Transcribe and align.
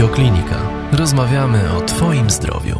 Radioklinika. 0.00 0.56
Rozmawiamy 0.92 1.72
o 1.78 1.80
Twoim 1.80 2.30
zdrowiu. 2.30 2.78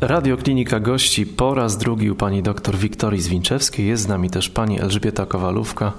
Radioklinika 0.00 0.80
gości 0.80 1.26
po 1.26 1.54
raz 1.54 1.78
drugi 1.78 2.10
u 2.10 2.14
pani 2.14 2.42
dr 2.42 2.76
Wiktorii 2.76 3.20
Zwinczewskiej. 3.20 3.86
Jest 3.86 4.02
z 4.02 4.08
nami 4.08 4.30
też 4.30 4.48
pani 4.48 4.80
Elżbieta 4.80 5.26
Kowalówka, 5.26 5.92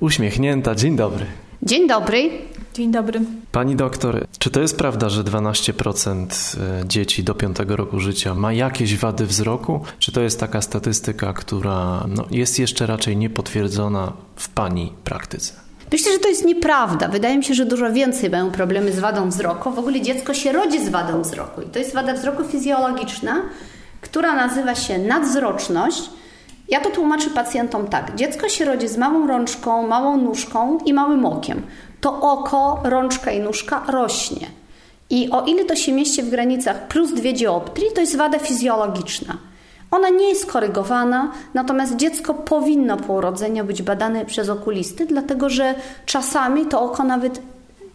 uśmiechnięta. 0.00 0.74
Dzień 0.74 0.96
dobry. 0.96 1.26
Dzień 1.62 1.88
dobry. 1.88 2.30
Dzień 2.74 2.92
dobry. 2.92 3.20
Pani 3.52 3.76
doktor, 3.76 4.26
czy 4.38 4.50
to 4.50 4.60
jest 4.60 4.78
prawda, 4.78 5.08
że 5.08 5.24
12% 5.24 6.26
e, 6.60 6.88
dzieci 6.88 7.24
do 7.24 7.34
5 7.34 7.56
roku 7.66 8.00
życia 8.00 8.34
ma 8.34 8.52
jakieś 8.52 8.96
wady 8.96 9.26
wzroku? 9.26 9.80
Czy 9.98 10.12
to 10.12 10.20
jest 10.20 10.40
taka 10.40 10.60
statystyka, 10.62 11.32
która 11.32 12.04
no, 12.08 12.26
jest 12.30 12.58
jeszcze 12.58 12.86
raczej 12.86 13.16
niepotwierdzona 13.16 14.12
w 14.36 14.48
Pani 14.48 14.92
praktyce? 15.04 15.67
Myślę, 15.92 16.12
że 16.12 16.18
to 16.18 16.28
jest 16.28 16.44
nieprawda. 16.44 17.08
Wydaje 17.08 17.38
mi 17.38 17.44
się, 17.44 17.54
że 17.54 17.66
dużo 17.66 17.92
więcej 17.92 18.30
mają 18.30 18.50
problemy 18.50 18.92
z 18.92 18.98
wadą 18.98 19.28
wzroku. 19.28 19.70
W 19.70 19.78
ogóle 19.78 20.00
dziecko 20.00 20.34
się 20.34 20.52
rodzi 20.52 20.84
z 20.84 20.88
wadą 20.88 21.22
wzroku. 21.22 21.62
I 21.62 21.66
to 21.66 21.78
jest 21.78 21.94
wada 21.94 22.14
wzroku 22.14 22.44
fizjologiczna, 22.44 23.42
która 24.00 24.34
nazywa 24.34 24.74
się 24.74 24.98
nadzroczność. 24.98 26.10
Ja 26.68 26.80
to 26.80 26.90
tłumaczę 26.90 27.30
pacjentom 27.30 27.86
tak. 27.86 28.14
Dziecko 28.14 28.48
się 28.48 28.64
rodzi 28.64 28.88
z 28.88 28.96
małą 28.96 29.26
rączką, 29.26 29.86
małą 29.86 30.16
nóżką 30.16 30.78
i 30.86 30.94
małym 30.94 31.26
okiem. 31.26 31.62
To 32.00 32.20
oko, 32.20 32.80
rączka 32.84 33.32
i 33.32 33.40
nóżka 33.40 33.84
rośnie. 33.88 34.46
I 35.10 35.30
o 35.30 35.44
ile 35.44 35.64
to 35.64 35.76
się 35.76 35.92
mieści 35.92 36.22
w 36.22 36.30
granicach 36.30 36.88
plus 36.88 37.14
dwie 37.14 37.32
dioptrii, 37.32 37.86
to 37.94 38.00
jest 38.00 38.16
wada 38.16 38.38
fizjologiczna. 38.38 39.36
Ona 39.90 40.08
nie 40.08 40.28
jest 40.28 40.46
korygowana, 40.46 41.32
natomiast 41.54 41.96
dziecko 41.96 42.34
powinno 42.34 42.96
po 42.96 43.12
urodzeniu 43.12 43.64
być 43.64 43.82
badane 43.82 44.24
przez 44.24 44.48
okulisty, 44.48 45.06
dlatego 45.06 45.50
że 45.50 45.74
czasami 46.06 46.66
to 46.66 46.82
oko 46.82 47.04
nawet 47.04 47.40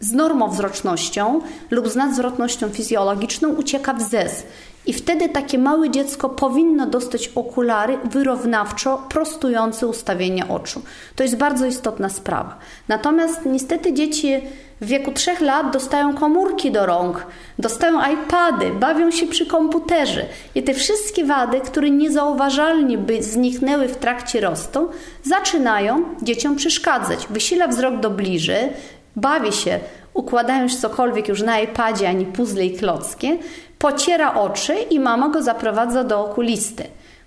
z 0.04 0.12
normowzrocznością 0.12 1.40
lub 1.70 1.88
z 1.88 1.96
nadzwrotnością 1.96 2.68
fizjologiczną 2.68 3.48
ucieka 3.48 3.94
w 3.94 4.02
zez. 4.02 4.44
I 4.86 4.92
wtedy 4.92 5.28
takie 5.28 5.58
małe 5.58 5.90
dziecko 5.90 6.28
powinno 6.28 6.86
dostać 6.86 7.30
okulary 7.34 7.98
wyrównawczo 8.04 9.02
prostujące 9.08 9.86
ustawienie 9.86 10.48
oczu. 10.48 10.82
To 11.16 11.22
jest 11.22 11.36
bardzo 11.36 11.66
istotna 11.66 12.08
sprawa. 12.08 12.58
Natomiast 12.88 13.40
niestety 13.46 13.92
dzieci 13.92 14.40
w 14.80 14.86
wieku 14.86 15.12
3 15.12 15.30
lat 15.40 15.72
dostają 15.72 16.14
komórki 16.14 16.70
do 16.72 16.86
rąk, 16.86 17.26
dostają 17.58 18.00
iPady, 18.12 18.70
bawią 18.70 19.10
się 19.10 19.26
przy 19.26 19.46
komputerze. 19.46 20.26
I 20.54 20.62
te 20.62 20.74
wszystkie 20.74 21.24
wady, 21.24 21.60
które 21.60 21.90
niezauważalnie 21.90 22.98
by 22.98 23.22
zniknęły 23.22 23.88
w 23.88 23.96
trakcie 23.96 24.40
rostu, 24.40 24.88
zaczynają 25.22 26.04
dzieciom 26.22 26.56
przeszkadzać. 26.56 27.26
Wysila 27.30 27.68
wzrok 27.68 28.00
do 28.00 28.10
bliży, 28.10 28.68
bawi 29.16 29.52
się, 29.52 29.80
układając 30.14 30.80
cokolwiek 30.80 31.28
już 31.28 31.42
na 31.42 31.60
iPadzie, 31.60 32.08
ani 32.08 32.26
puzzle 32.26 32.66
i 32.66 32.76
klockie, 32.76 33.38
pociera 33.78 34.34
oczy 34.34 34.74
i 34.74 35.00
mama 35.00 35.28
go 35.28 35.42
zaprowadza 35.42 36.04
do 36.04 36.20
okulisty. 36.20 36.84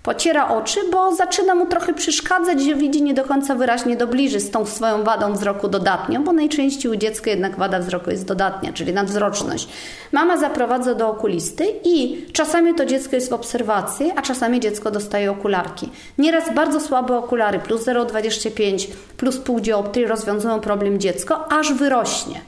Pociera 0.08 0.48
oczy, 0.48 0.80
bo 0.92 1.14
zaczyna 1.14 1.54
mu 1.54 1.66
trochę 1.66 1.94
przeszkadzać, 1.94 2.62
że 2.62 2.74
widzi 2.74 3.02
nie 3.02 3.14
do 3.14 3.24
końca 3.24 3.54
wyraźnie 3.54 3.96
do 3.96 4.06
bliży 4.06 4.40
z 4.40 4.50
tą 4.50 4.66
swoją 4.66 5.04
wadą 5.04 5.32
wzroku 5.32 5.68
dodatnią, 5.68 6.24
bo 6.24 6.32
najczęściej 6.32 6.92
u 6.92 6.96
dziecka 6.96 7.30
jednak 7.30 7.56
wada 7.56 7.78
wzroku 7.78 8.10
jest 8.10 8.24
dodatnia, 8.24 8.72
czyli 8.72 8.92
nadwzroczność. 8.92 9.68
Mama 10.12 10.36
zaprowadza 10.36 10.94
do 10.94 11.08
okulisty 11.08 11.64
i 11.84 12.26
czasami 12.32 12.74
to 12.74 12.86
dziecko 12.86 13.16
jest 13.16 13.30
w 13.30 13.32
obserwacji, 13.32 14.12
a 14.16 14.22
czasami 14.22 14.60
dziecko 14.60 14.90
dostaje 14.90 15.30
okularki. 15.30 15.88
Nieraz 16.18 16.54
bardzo 16.54 16.80
słabe 16.80 17.16
okulary, 17.16 17.58
plus 17.58 17.86
0,25, 17.86 18.88
plus 19.16 19.38
pół 19.38 19.60
dioptrii 19.60 20.06
rozwiązują 20.06 20.60
problem 20.60 21.00
dziecko, 21.00 21.52
aż 21.52 21.72
wyrośnie. 21.72 22.40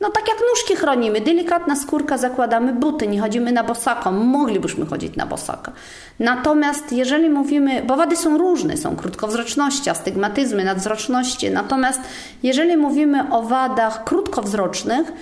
No 0.00 0.10
tak 0.10 0.28
jak 0.28 0.38
nóżki 0.50 0.76
chronimy, 0.76 1.20
delikatna 1.20 1.76
skórka, 1.76 2.18
zakładamy 2.18 2.72
buty, 2.72 3.06
nie 3.06 3.20
chodzimy 3.20 3.52
na 3.52 3.64
bosaka, 3.64 4.12
moglibyśmy 4.12 4.86
chodzić 4.86 5.16
na 5.16 5.26
bosaka. 5.26 5.72
Natomiast 6.18 6.92
jeżeli 6.92 7.30
mówimy, 7.30 7.82
bo 7.82 7.96
wady 7.96 8.16
są 8.16 8.38
różne, 8.38 8.76
są 8.76 8.96
krótkowzroczności, 8.96 9.90
astygmatyzmy, 9.90 10.64
nadzroczności, 10.64 11.50
natomiast 11.50 12.00
jeżeli 12.42 12.76
mówimy 12.76 13.30
o 13.30 13.42
wadach 13.42 14.04
krótkowzrocznych, 14.04 15.12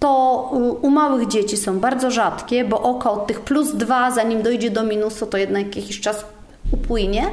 to 0.00 0.50
u 0.82 0.90
małych 0.90 1.28
dzieci 1.28 1.56
są 1.56 1.80
bardzo 1.80 2.10
rzadkie, 2.10 2.64
bo 2.64 2.82
oko 2.82 3.12
od 3.12 3.26
tych 3.26 3.40
plus 3.40 3.72
dwa, 3.72 4.10
zanim 4.10 4.42
dojdzie 4.42 4.70
do 4.70 4.82
minusu, 4.82 5.26
to 5.26 5.38
jednak 5.38 5.76
jakiś 5.76 6.00
czas 6.00 6.24
upłynie 6.72 7.26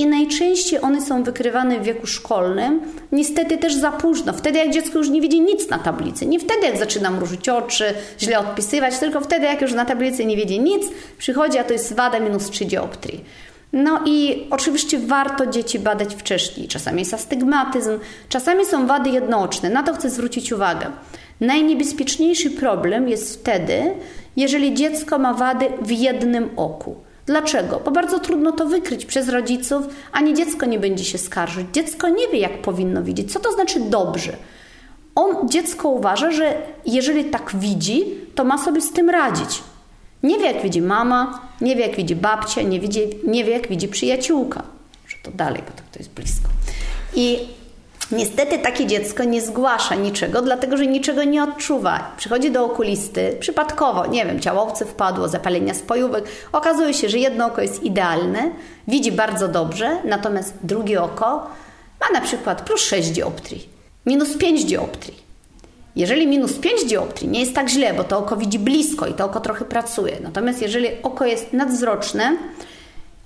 i 0.00 0.06
najczęściej 0.06 0.80
one 0.82 1.00
są 1.00 1.22
wykrywane 1.22 1.80
w 1.80 1.82
wieku 1.82 2.06
szkolnym, 2.06 2.80
niestety 3.12 3.58
też 3.58 3.74
za 3.74 3.92
późno. 3.92 4.32
Wtedy, 4.32 4.58
jak 4.58 4.70
dziecko 4.70 4.98
już 4.98 5.08
nie 5.08 5.20
widzi 5.20 5.40
nic 5.40 5.68
na 5.68 5.78
tablicy. 5.78 6.26
Nie 6.26 6.40
wtedy, 6.40 6.66
jak 6.66 6.76
zaczyna 6.76 7.10
mrużyć 7.10 7.48
oczy, 7.48 7.94
źle 8.20 8.38
odpisywać, 8.38 8.98
tylko 8.98 9.20
wtedy, 9.20 9.46
jak 9.46 9.60
już 9.60 9.72
na 9.72 9.84
tablicy 9.84 10.24
nie 10.24 10.36
widzi 10.36 10.60
nic, 10.60 10.82
przychodzi, 11.18 11.58
a 11.58 11.64
to 11.64 11.72
jest 11.72 11.96
wada 11.96 12.20
minus 12.20 12.50
3 12.50 12.64
dioptrii. 12.64 13.24
No 13.72 14.00
i 14.06 14.46
oczywiście 14.50 14.98
warto 14.98 15.46
dzieci 15.46 15.78
badać 15.78 16.14
wcześniej. 16.14 16.68
Czasami 16.68 16.98
jest 16.98 17.14
astygmatyzm, 17.14 17.98
czasami 18.28 18.64
są 18.64 18.86
wady 18.86 19.10
jednooczne. 19.10 19.70
Na 19.70 19.82
to 19.82 19.94
chcę 19.94 20.10
zwrócić 20.10 20.52
uwagę. 20.52 20.86
Najniebezpieczniejszy 21.40 22.50
problem 22.50 23.08
jest 23.08 23.40
wtedy, 23.40 23.94
jeżeli 24.36 24.74
dziecko 24.74 25.18
ma 25.18 25.34
wady 25.34 25.66
w 25.82 25.90
jednym 25.90 26.50
oku. 26.56 26.96
Dlaczego? 27.30 27.80
Bo 27.84 27.90
bardzo 27.90 28.18
trudno 28.18 28.52
to 28.52 28.66
wykryć 28.66 29.06
przez 29.06 29.28
rodziców, 29.28 29.86
ani 30.12 30.34
dziecko 30.34 30.66
nie 30.66 30.78
będzie 30.78 31.04
się 31.04 31.18
skarżyć. 31.18 31.66
Dziecko 31.72 32.08
nie 32.08 32.28
wie, 32.28 32.38
jak 32.38 32.62
powinno 32.62 33.02
widzieć. 33.02 33.32
Co 33.32 33.40
to 33.40 33.52
znaczy 33.52 33.80
dobrze? 33.80 34.36
On, 35.14 35.48
dziecko 35.48 35.88
uważa, 35.88 36.30
że 36.30 36.62
jeżeli 36.86 37.24
tak 37.24 37.52
widzi, 37.54 38.04
to 38.34 38.44
ma 38.44 38.58
sobie 38.58 38.80
z 38.80 38.92
tym 38.92 39.10
radzić. 39.10 39.62
Nie 40.22 40.38
wie, 40.38 40.46
jak 40.52 40.62
widzi 40.62 40.82
mama, 40.82 41.40
nie 41.60 41.76
wie, 41.76 41.86
jak 41.86 41.96
widzi 41.96 42.16
babcia, 42.16 42.62
nie, 42.62 42.80
widzi, 42.80 43.00
nie 43.26 43.44
wie, 43.44 43.52
jak 43.52 43.68
widzi 43.68 43.88
przyjaciółka. 43.88 44.62
Że 45.06 45.16
to 45.22 45.30
dalej, 45.30 45.62
bo 45.66 45.70
to, 45.70 45.82
to 45.92 45.98
jest 45.98 46.10
blisko. 46.10 46.48
I 47.14 47.38
Niestety 48.12 48.58
takie 48.58 48.86
dziecko 48.86 49.24
nie 49.24 49.42
zgłasza 49.42 49.94
niczego, 49.94 50.42
dlatego 50.42 50.76
że 50.76 50.86
niczego 50.86 51.24
nie 51.24 51.42
odczuwa. 51.42 52.12
Przychodzi 52.16 52.50
do 52.50 52.64
okulisty, 52.64 53.36
przypadkowo, 53.40 54.06
nie 54.06 54.26
wiem, 54.26 54.40
ciałowce 54.40 54.86
wpadło, 54.86 55.28
zapalenia 55.28 55.74
spojówek. 55.74 56.24
Okazuje 56.52 56.94
się, 56.94 57.08
że 57.08 57.18
jedno 57.18 57.46
oko 57.46 57.62
jest 57.62 57.82
idealne, 57.82 58.50
widzi 58.88 59.12
bardzo 59.12 59.48
dobrze, 59.48 59.96
natomiast 60.04 60.54
drugie 60.62 61.02
oko 61.02 61.46
ma 62.00 62.20
na 62.20 62.26
przykład 62.26 62.62
plus 62.62 62.80
6 62.80 63.10
dioptrii, 63.10 63.68
minus 64.06 64.36
5 64.36 64.64
dioptrii. 64.64 65.30
Jeżeli 65.96 66.26
minus 66.26 66.52
5 66.52 66.84
dioptrii 66.84 67.28
nie 67.28 67.40
jest 67.40 67.54
tak 67.54 67.68
źle, 67.68 67.94
bo 67.94 68.04
to 68.04 68.18
oko 68.18 68.36
widzi 68.36 68.58
blisko 68.58 69.06
i 69.06 69.14
to 69.14 69.24
oko 69.24 69.40
trochę 69.40 69.64
pracuje. 69.64 70.16
Natomiast 70.22 70.62
jeżeli 70.62 70.88
oko 71.02 71.26
jest 71.26 71.52
nadzwroczne 71.52 72.36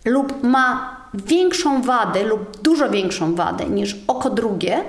lub 0.04 0.42
ma 0.42 0.96
większą 1.14 1.82
wadę 1.82 2.22
lub 2.22 2.60
dużo 2.62 2.90
większą 2.90 3.34
wadę 3.34 3.64
niż 3.64 3.96
oko 4.06 4.30
drugie, 4.30 4.84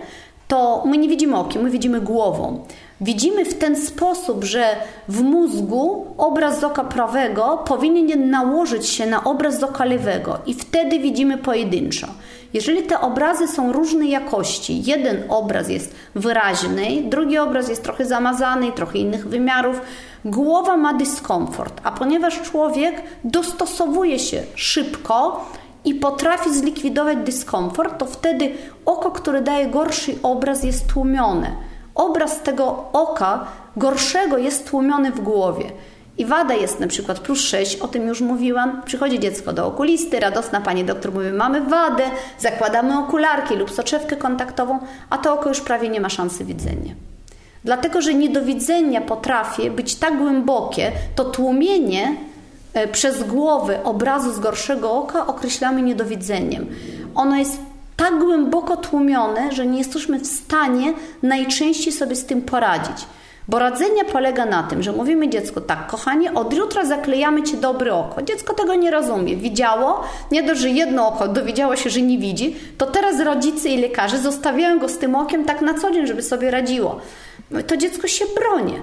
to 0.48 0.84
my 0.86 0.98
nie 0.98 1.10
widzimy 1.10 1.38
okiem, 1.38 1.62
my 1.62 1.70
widzimy 1.70 2.02
głową. 2.02 2.66
Widzimy 3.02 3.46
w 3.46 3.54
ten 3.58 3.76
sposób, 3.76 4.44
że 4.44 4.76
w 5.08 5.22
mózgu 5.22 6.06
obraz 6.18 6.60
z 6.60 6.64
oka 6.64 6.84
prawego 6.84 7.64
powinien 7.68 8.30
nałożyć 8.30 8.88
się 8.88 9.06
na 9.06 9.24
obraz 9.24 9.60
z 9.60 9.64
oka 9.64 9.86
lewego 9.86 10.40
i 10.46 10.54
wtedy 10.54 11.00
widzimy 11.00 11.38
pojedynczo. 11.38 12.08
Jeżeli 12.54 12.84
te 12.84 13.02
obrazy 13.02 13.48
są 13.48 13.72
różnej 13.72 14.10
jakości, 14.10 14.84
jeden 14.84 15.24
obraz 15.30 15.70
jest 15.70 15.96
wyraźny, 16.16 17.04
drugi 17.04 17.38
obraz 17.38 17.70
jest 17.70 17.84
trochę 17.84 18.06
zamazany, 18.06 18.72
trochę 18.72 18.98
innych 18.98 19.28
wymiarów, 19.28 19.82
głowa 20.26 20.78
ma 20.78 20.94
dyskomfort, 20.94 21.82
a 21.84 21.92
ponieważ 21.92 22.42
człowiek 22.42 23.02
dostosowuje 23.24 24.20
się 24.20 24.44
szybko, 24.56 25.46
i 25.86 25.94
potrafi 25.94 26.54
zlikwidować 26.54 27.18
dyskomfort, 27.18 27.98
to 27.98 28.06
wtedy 28.06 28.52
oko, 28.86 29.12
które 29.12 29.42
daje 29.42 29.68
gorszy 29.68 30.16
obraz, 30.24 30.64
jest 30.64 30.88
tłumione. 30.88 31.52
Obraz 31.96 32.42
tego 32.42 32.86
oka 32.94 33.48
gorszego 33.78 34.38
jest 34.38 34.70
tłumiony 34.70 35.12
w 35.12 35.20
głowie. 35.20 35.66
I 36.18 36.26
wada 36.26 36.54
jest 36.54 36.80
na 36.80 36.88
przykład 36.88 37.20
plus 37.20 37.40
6, 37.42 37.76
o 37.76 37.88
tym 37.88 38.08
już 38.08 38.22
mówiłam. 38.22 38.82
Przychodzi 38.86 39.20
dziecko 39.20 39.54
do 39.54 39.68
okulisty, 39.68 40.20
radosna 40.20 40.62
pani 40.62 40.84
doktor 40.84 41.14
mówi, 41.14 41.32
mamy 41.32 41.62
wadę, 41.62 42.04
zakładamy 42.40 43.00
okularki 43.00 43.56
lub 43.56 43.72
soczewkę 43.72 44.16
kontaktową, 44.16 44.80
a 45.10 45.18
to 45.18 45.34
oko 45.34 45.50
już 45.50 45.62
prawie 45.62 45.90
nie 45.90 46.02
ma 46.02 46.10
szansy 46.10 46.46
widzenia. 46.46 46.94
Dlatego, 47.64 48.02
że 48.02 48.14
niedowidzenia 48.14 49.02
potrafi 49.02 49.72
być 49.72 49.96
tak 49.96 50.18
głębokie, 50.18 50.92
to 51.16 51.26
tłumienie 51.26 52.16
przez 52.92 53.24
głowę 53.24 53.84
obrazu 53.84 54.34
z 54.34 54.40
gorszego 54.40 54.92
oka 54.92 55.28
określamy 55.28 55.82
niedowidzeniem. 55.82 56.68
Ono 57.16 57.36
jest 57.36 57.60
tak 57.98 58.20
głęboko 58.20 58.78
tłumione, 58.78 59.52
że 59.52 59.66
nie 59.66 59.78
jesteśmy 59.78 60.20
w 60.20 60.28
stanie 60.28 60.94
najczęściej 61.24 61.94
sobie 61.94 62.16
z 62.16 62.26
tym 62.26 62.42
poradzić. 62.42 63.06
Bo 63.48 63.60
radzenie 63.60 64.06
polega 64.06 64.46
na 64.46 64.64
tym, 64.64 64.84
że 64.84 64.92
mówimy 64.92 65.30
dziecku, 65.30 65.62
tak, 65.62 65.88
kochanie, 65.88 66.34
od 66.34 66.54
jutra 66.54 66.86
zaklejamy 66.86 67.44
ci 67.44 67.58
dobre 67.58 67.94
oko. 67.94 68.22
Dziecko 68.22 68.54
tego 68.54 68.76
nie 68.76 68.92
rozumie. 68.92 69.36
Widziało, 69.36 70.04
nie 70.32 70.44
dość, 70.44 70.62
że 70.62 70.70
jedno 70.70 71.08
oko 71.08 71.28
dowiedziało 71.28 71.76
się, 71.76 71.90
że 71.90 72.02
nie 72.02 72.18
widzi, 72.18 72.56
to 72.78 72.86
teraz 72.86 73.20
rodzice 73.20 73.70
i 73.70 73.82
lekarze 73.82 74.20
zostawiają 74.20 74.80
go 74.80 74.90
z 74.90 74.98
tym 74.98 75.16
okiem 75.16 75.46
tak 75.46 75.62
na 75.62 75.74
co 75.74 75.92
dzień, 75.92 76.08
żeby 76.08 76.22
sobie 76.22 76.52
radziło. 76.52 77.00
To 77.68 77.78
dziecko 77.78 78.08
się 78.08 78.26
broni. 78.36 78.74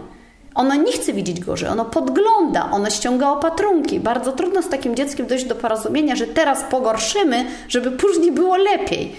Ono 0.54 0.74
nie 0.74 0.92
chce 0.92 1.12
widzieć 1.12 1.40
gorzej, 1.40 1.68
ono 1.68 1.84
podgląda, 1.84 2.70
ono 2.70 2.90
ściąga 2.90 3.30
opatrunki. 3.30 4.00
Bardzo 4.00 4.32
trudno 4.32 4.62
z 4.62 4.68
takim 4.68 4.94
dzieckiem 4.94 5.26
dojść 5.26 5.44
do 5.44 5.54
porozumienia, 5.54 6.16
że 6.16 6.26
teraz 6.26 6.64
pogorszymy, 6.70 7.44
żeby 7.68 7.90
później 7.90 8.32
było 8.32 8.56
lepiej. 8.56 9.12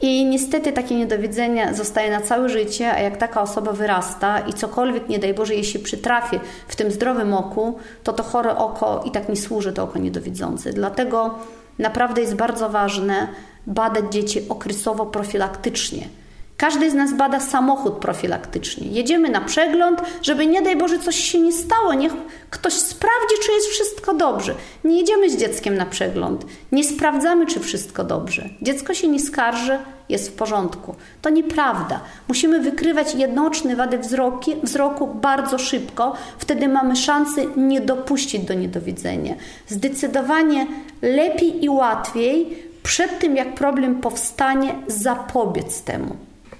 I 0.00 0.24
niestety 0.24 0.72
takie 0.72 0.94
niedowidzenie 0.94 1.74
zostaje 1.74 2.10
na 2.10 2.20
całe 2.20 2.48
życie, 2.48 2.92
a 2.92 3.00
jak 3.00 3.16
taka 3.16 3.42
osoba 3.42 3.72
wyrasta 3.72 4.40
i 4.40 4.52
cokolwiek, 4.52 5.08
nie 5.08 5.18
daj 5.18 5.34
Boże, 5.34 5.54
jej 5.54 5.64
się 5.64 5.78
przytrafi 5.78 6.40
w 6.68 6.76
tym 6.76 6.90
zdrowym 6.90 7.34
oku, 7.34 7.78
to 8.04 8.12
to 8.12 8.22
chore 8.22 8.56
oko 8.56 9.02
i 9.06 9.10
tak 9.10 9.28
nie 9.28 9.36
służy 9.36 9.72
to 9.72 9.82
oko 9.82 9.98
niedowidzące. 9.98 10.72
Dlatego 10.72 11.34
naprawdę 11.78 12.20
jest 12.20 12.34
bardzo 12.34 12.68
ważne 12.68 13.28
badać 13.66 14.04
dzieci 14.12 14.48
okresowo 14.48 15.06
profilaktycznie 15.06 16.08
każdy 16.56 16.90
z 16.90 16.94
nas 16.94 17.12
bada 17.12 17.40
samochód 17.40 17.94
profilaktycznie. 17.94 18.88
Jedziemy 18.88 19.28
na 19.28 19.40
przegląd, 19.40 20.02
żeby 20.22 20.46
nie 20.46 20.62
daj 20.62 20.76
Boże 20.76 20.98
coś 20.98 21.16
się 21.16 21.40
nie 21.40 21.52
stało. 21.52 21.94
Niech 21.94 22.12
ktoś 22.50 22.72
sprawdzi, 22.72 23.34
czy 23.46 23.52
jest 23.52 23.66
wszystko 23.66 24.14
dobrze. 24.14 24.54
Nie 24.84 24.98
jedziemy 24.98 25.30
z 25.30 25.36
dzieckiem 25.36 25.76
na 25.76 25.86
przegląd. 25.86 26.46
Nie 26.72 26.84
sprawdzamy, 26.84 27.46
czy 27.46 27.60
wszystko 27.60 28.04
dobrze. 28.04 28.48
Dziecko 28.62 28.94
się 28.94 29.08
nie 29.08 29.20
skarży, 29.20 29.78
jest 30.08 30.30
w 30.30 30.32
porządku. 30.32 30.94
To 31.22 31.30
nieprawda. 31.30 32.00
Musimy 32.28 32.60
wykrywać 32.60 33.14
jednoczne 33.14 33.76
wady 33.76 33.98
wzroki, 33.98 34.54
wzroku 34.62 35.06
bardzo 35.06 35.58
szybko. 35.58 36.14
Wtedy 36.38 36.68
mamy 36.68 36.96
szansę 36.96 37.42
nie 37.56 37.80
dopuścić 37.80 38.44
do 38.44 38.54
niedowidzenia. 38.54 39.34
Zdecydowanie 39.68 40.66
lepiej 41.02 41.64
i 41.64 41.68
łatwiej 41.68 42.64
przed 42.82 43.18
tym, 43.18 43.36
jak 43.36 43.54
problem 43.54 44.00
powstanie, 44.00 44.74
zapobiec 44.86 45.82
temu. 45.82 46.16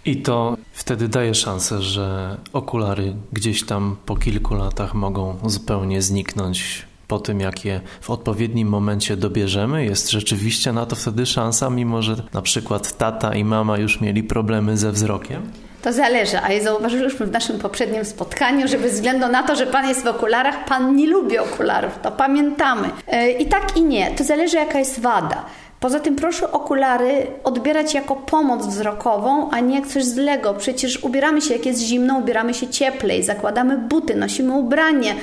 I 0.07 0.17
to 0.17 0.57
wtedy 0.73 1.09
daje 1.09 1.35
szansę, 1.35 1.83
że 1.83 2.37
okulary 2.53 3.15
gdzieś 3.33 3.67
tam 3.67 3.97
po 4.07 4.17
kilku 4.17 4.55
latach 4.55 4.95
mogą 4.95 5.37
zupełnie 5.47 6.03
zniknąć 6.03 6.87
po 7.09 7.19
tym, 7.19 7.41
jak 7.41 7.65
je 7.65 7.81
w 8.01 8.11
odpowiednim 8.11 8.69
momencie 8.69 9.17
dobierzemy. 9.17 9.85
Jest 9.85 10.11
rzeczywiście 10.11 10.73
na 10.73 10.87
to 10.87 10.97
wtedy 10.97 11.27
szansa, 11.27 11.71
mimo 11.71 12.03
że 12.03 12.17
na 12.33 12.43
przykład 12.43 12.97
tata 12.99 13.35
i 13.35 13.45
mama 13.45 13.79
już 13.79 14.01
mieli 14.01 14.23
problemy 14.23 14.77
ze 14.77 14.93
wzrokiem? 14.93 15.53
To 15.83 15.93
zależy, 15.93 16.39
a 16.39 16.61
zauważyliśmy 16.63 17.27
w 17.27 17.31
naszym 17.31 17.59
poprzednim 17.59 18.05
spotkaniu, 18.05 18.69
że 18.69 18.79
bez 18.79 18.95
względu 18.95 19.29
na 19.29 19.43
to, 19.43 19.57
że 19.57 19.67
Pan 19.67 19.89
jest 19.89 20.05
w 20.05 20.07
okularach, 20.07 20.65
Pan 20.65 20.97
nie 20.97 21.07
lubi 21.07 21.39
okularów, 21.39 21.99
to 22.03 22.13
pamiętamy. 22.13 22.91
E, 23.07 23.31
I 23.31 23.47
tak 23.47 23.77
i 23.77 23.83
nie, 23.83 24.11
to 24.11 24.25
zależy 24.25 24.57
jaka 24.57 24.79
jest 24.79 25.01
wada. 25.01 25.45
Poza 25.85 26.01
tym 26.01 26.17
proszę 26.17 26.53
okulary 26.53 27.27
odbierać 27.45 27.95
jako 27.95 28.17
pomoc 28.17 28.67
wzrokową, 28.67 29.51
a 29.51 29.61
nie 29.61 29.75
jak 29.75 29.87
coś 29.87 30.05
złego. 30.05 30.55
Przecież 30.55 31.05
ubieramy 31.05 31.43
się, 31.43 31.55
jak 31.55 31.67
jest 31.67 31.81
zimno, 31.81 32.19
ubieramy 32.19 32.55
się 32.55 32.69
cieplej, 32.69 33.23
zakładamy 33.23 33.79
buty, 33.79 34.15
nosimy 34.15 34.53
ubranie. 34.53 35.15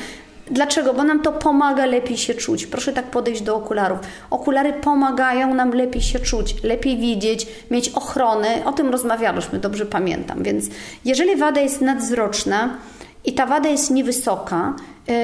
Dlaczego? 0.52 0.94
Bo 0.94 1.04
nam 1.04 1.22
to 1.22 1.32
pomaga 1.32 1.86
lepiej 1.86 2.18
się 2.18 2.34
czuć. 2.34 2.68
Proszę 2.68 2.94
tak 2.94 3.06
podejść 3.06 3.42
do 3.42 3.56
okularów. 3.56 4.00
Okulary 4.30 4.74
pomagają 4.74 5.54
nam 5.54 5.72
lepiej 5.72 6.02
się 6.02 6.20
czuć, 6.20 6.64
lepiej 6.64 6.98
widzieć, 6.98 7.48
mieć 7.72 7.90
ochronę. 7.90 8.66
O 8.66 8.72
tym 8.74 8.90
rozmawialiśmy, 8.90 9.60
dobrze 9.60 9.86
pamiętam. 9.86 10.44
Więc 10.44 10.66
jeżeli 11.06 11.36
wada 11.36 11.62
jest 11.62 11.82
nadzroczna 11.82 12.78
i 13.26 13.34
ta 13.34 13.46
wada 13.46 13.70
jest 13.70 13.92
niewysoka, 13.92 14.74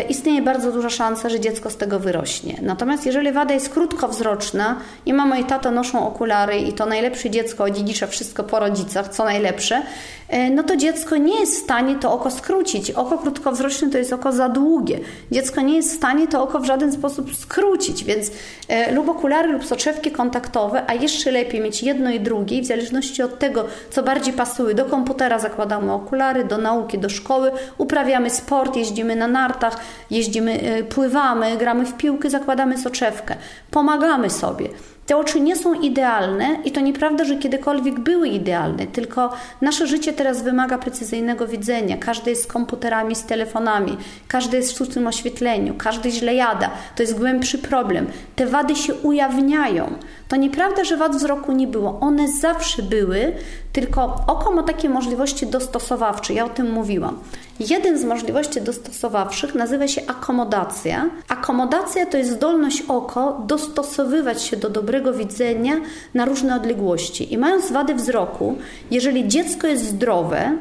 istnieje 0.10 0.42
bardzo 0.42 0.72
duża 0.72 0.90
szansa, 0.90 1.30
że 1.30 1.40
dziecko 1.40 1.70
z 1.70 1.78
tego 1.78 2.00
wyrośnie. 2.00 2.60
Natomiast 2.62 3.06
jeżeli 3.06 3.32
wada 3.32 3.54
jest 3.54 3.70
krótkowzroczna 3.70 4.76
i 5.06 5.14
mama 5.14 5.38
i 5.38 5.44
tata 5.44 5.72
noszą 5.72 6.08
okulary 6.08 6.58
i 6.58 6.74
to 6.74 6.86
najlepsze 6.86 7.30
dziecko 7.30 7.64
odziedzicza 7.64 8.08
wszystko 8.08 8.44
po 8.44 8.60
rodzicach, 8.60 9.10
co 9.10 9.26
najlepsze, 9.26 9.82
e, 10.30 10.50
no 10.50 10.64
to 10.64 10.76
dziecko 10.76 11.18
nie 11.18 11.40
jest 11.40 11.56
w 11.56 11.64
stanie 11.64 11.96
to 11.96 12.14
oko 12.14 12.32
skrócić. 12.32 12.92
Oko 12.92 13.18
krótkowzroczne 13.18 13.90
to 13.90 13.98
jest 13.98 14.14
oko 14.14 14.32
za 14.32 14.50
długie. 14.50 15.00
Dziecko 15.32 15.62
nie 15.62 15.76
jest 15.76 15.94
w 15.94 15.98
stanie 15.98 16.28
to 16.28 16.44
oko 16.44 16.60
w 16.60 16.66
żaden 16.66 16.92
sposób 16.92 17.36
skrócić, 17.36 18.04
więc 18.04 18.32
e, 18.68 18.92
lub 18.92 19.10
okulary, 19.10 19.52
lub 19.52 19.66
soczewki 19.66 20.12
kontaktowe, 20.12 20.84
a 20.88 20.94
jeszcze 20.94 21.32
lepiej 21.32 21.62
mieć 21.62 21.84
jedno 21.84 22.12
i 22.12 22.20
drugie, 22.20 22.62
w 22.62 22.66
zależności 22.66 23.24
od 23.24 23.40
tego, 23.40 23.66
co 23.90 24.04
bardziej 24.04 24.34
pasuje. 24.34 24.76
Do 24.76 24.86
komputera 24.86 25.40
zakładamy 25.40 25.94
okulary, 25.94 26.44
do 26.44 26.58
nauki, 26.58 27.00
do 27.00 27.10
szkoły, 27.10 27.52
uprawiamy 27.78 28.30
sport, 28.30 28.76
jeździmy 28.76 29.16
na 29.16 29.28
nartach, 29.28 29.67
jeździmy, 30.12 30.78
y, 30.80 30.84
pływamy, 30.84 31.58
gramy 31.58 31.86
w 31.86 31.98
piłkę, 31.98 32.30
zakładamy 32.30 32.78
soczewkę, 32.78 33.36
pomagamy 33.72 34.30
sobie. 34.30 34.70
Te 35.08 35.18
oczy 35.18 35.40
nie 35.40 35.56
są 35.56 35.74
idealne 35.74 36.58
i 36.66 36.72
to 36.72 36.82
nieprawda, 36.82 37.26
że 37.26 37.36
kiedykolwiek 37.36 38.00
były 38.00 38.28
idealne, 38.28 38.88
tylko 38.88 39.34
nasze 39.62 39.88
życie 39.88 40.14
teraz 40.14 40.42
wymaga 40.42 40.78
precyzyjnego 40.78 41.48
widzenia. 41.48 41.98
Każdy 41.98 42.30
jest 42.30 42.44
z 42.44 42.48
komputerami, 42.48 43.16
z 43.16 43.24
telefonami, 43.24 43.98
każdy 44.28 44.58
jest 44.58 44.70
w 44.72 44.76
sztucznym 44.76 45.08
oświetleniu, 45.08 45.74
każdy 45.78 46.12
źle 46.12 46.36
jada. 46.36 46.72
To 46.96 47.04
jest 47.04 47.18
głębszy 47.18 47.58
problem. 47.58 48.08
Te 48.36 48.46
wady 48.46 48.76
się 48.76 48.94
ujawniają. 48.96 49.94
To 50.28 50.36
nieprawda, 50.36 50.84
że 50.84 50.98
wad 50.98 51.16
wzroku 51.16 51.52
nie 51.52 51.68
było. 51.68 52.00
One 52.00 52.28
zawsze 52.28 52.84
były, 52.84 53.34
tylko 53.78 54.24
oko 54.28 54.52
ma 54.52 54.64
takie 54.64 54.90
możliwości 54.90 55.48
dostosowawcze. 55.48 56.34
Ja 56.34 56.46
o 56.46 56.50
tym 56.50 56.72
mówiłam. 56.72 57.20
Jeden 57.60 58.00
z 58.00 58.04
możliwości 58.04 58.62
dostosowawczych 58.62 59.56
nazywa 59.56 59.88
się 59.88 60.02
akomodacja. 60.08 61.10
Akomodacja 61.28 62.06
to 62.06 62.18
jest 62.18 62.32
zdolność 62.32 62.84
oko 62.88 63.44
dostosowywać 63.48 64.42
się 64.42 64.58
do 64.58 64.70
dobrego 64.70 65.14
widzenia 65.14 65.74
na 66.14 66.26
różne 66.26 66.56
odległości. 66.56 67.34
I 67.34 67.38
mając 67.38 67.72
wady 67.72 67.96
wzroku, 67.96 68.58
jeżeli 68.92 69.28
dziecko 69.28 69.68
jest 69.68 69.86
zdrowe 69.86 70.58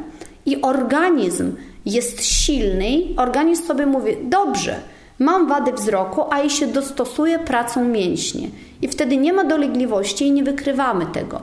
i 0.47 0.63
organizm 0.63 1.53
jest 1.87 2.25
silny, 2.25 3.03
organizm 3.17 3.67
sobie 3.67 3.87
mówi: 3.87 4.17
Dobrze, 4.23 4.77
mam 5.19 5.49
wady 5.49 5.73
wzroku, 5.73 6.23
a 6.31 6.41
i 6.41 6.51
się 6.51 6.67
dostosuje 6.67 7.39
pracą 7.39 7.85
mięśnie. 7.85 8.49
I 8.83 8.89
wtedy 8.89 9.17
nie 9.17 9.33
ma 9.33 9.45
dolegliwości 9.45 10.27
i 10.27 10.33
nie 10.33 10.45
wykrywamy 10.45 11.07
tego. 11.07 11.43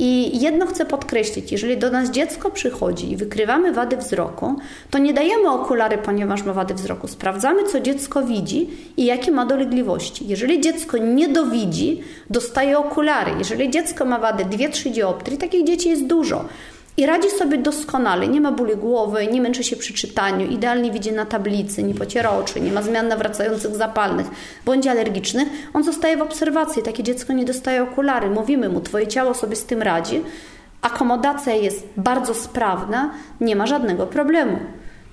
I 0.00 0.40
jedno 0.40 0.66
chcę 0.66 0.84
podkreślić, 0.86 1.52
jeżeli 1.52 1.76
do 1.76 1.90
nas 1.90 2.10
dziecko 2.10 2.50
przychodzi 2.50 3.12
i 3.12 3.16
wykrywamy 3.16 3.72
wady 3.72 3.96
wzroku, 3.96 4.56
to 4.90 4.98
nie 4.98 5.12
dajemy 5.12 5.50
okulary, 5.50 5.98
ponieważ 5.98 6.42
ma 6.42 6.52
wady 6.52 6.74
wzroku. 6.74 7.08
Sprawdzamy, 7.08 7.64
co 7.64 7.80
dziecko 7.80 8.22
widzi 8.22 8.70
i 8.96 9.04
jakie 9.04 9.32
ma 9.32 9.46
dolegliwości. 9.46 10.26
Jeżeli 10.26 10.60
dziecko 10.60 10.98
nie 10.98 11.28
dowidzi, 11.28 12.02
dostaje 12.30 12.78
okulary. 12.78 13.32
Jeżeli 13.38 13.70
dziecko 13.70 14.04
ma 14.04 14.18
wady 14.18 14.44
2-3 14.44 14.90
dioptrii, 14.90 15.38
takich 15.38 15.66
dzieci 15.66 15.88
jest 15.88 16.06
dużo 16.06 16.44
i 16.98 17.06
radzi 17.06 17.30
sobie 17.30 17.58
doskonale. 17.58 18.28
Nie 18.28 18.40
ma 18.40 18.52
bóli 18.52 18.76
głowy, 18.76 19.26
nie 19.26 19.40
męczy 19.40 19.64
się 19.64 19.76
przy 19.76 19.94
czytaniu, 19.94 20.46
idealnie 20.46 20.90
widzi 20.90 21.12
na 21.12 21.26
tablicy, 21.26 21.82
nie 21.82 21.94
pociera 21.94 22.30
oczy, 22.30 22.60
nie 22.60 22.72
ma 22.72 22.82
zmian 22.82 23.08
nawracających 23.08 23.76
zapalnych 23.76 24.26
bądź 24.64 24.86
alergicznych. 24.86 25.48
On 25.74 25.84
zostaje 25.84 26.16
w 26.16 26.22
obserwacji. 26.22 26.82
Takie 26.82 27.02
dziecko 27.02 27.32
nie 27.32 27.44
dostaje 27.44 27.82
okulary. 27.82 28.30
Mówimy 28.30 28.68
mu, 28.68 28.80
twoje 28.80 29.06
ciało 29.06 29.34
sobie 29.34 29.56
z 29.56 29.64
tym 29.64 29.82
radzi. 29.82 30.22
Akomodacja 30.82 31.54
jest 31.54 31.88
bardzo 31.96 32.34
sprawna, 32.34 33.10
nie 33.40 33.56
ma 33.56 33.66
żadnego 33.66 34.06
problemu. 34.06 34.58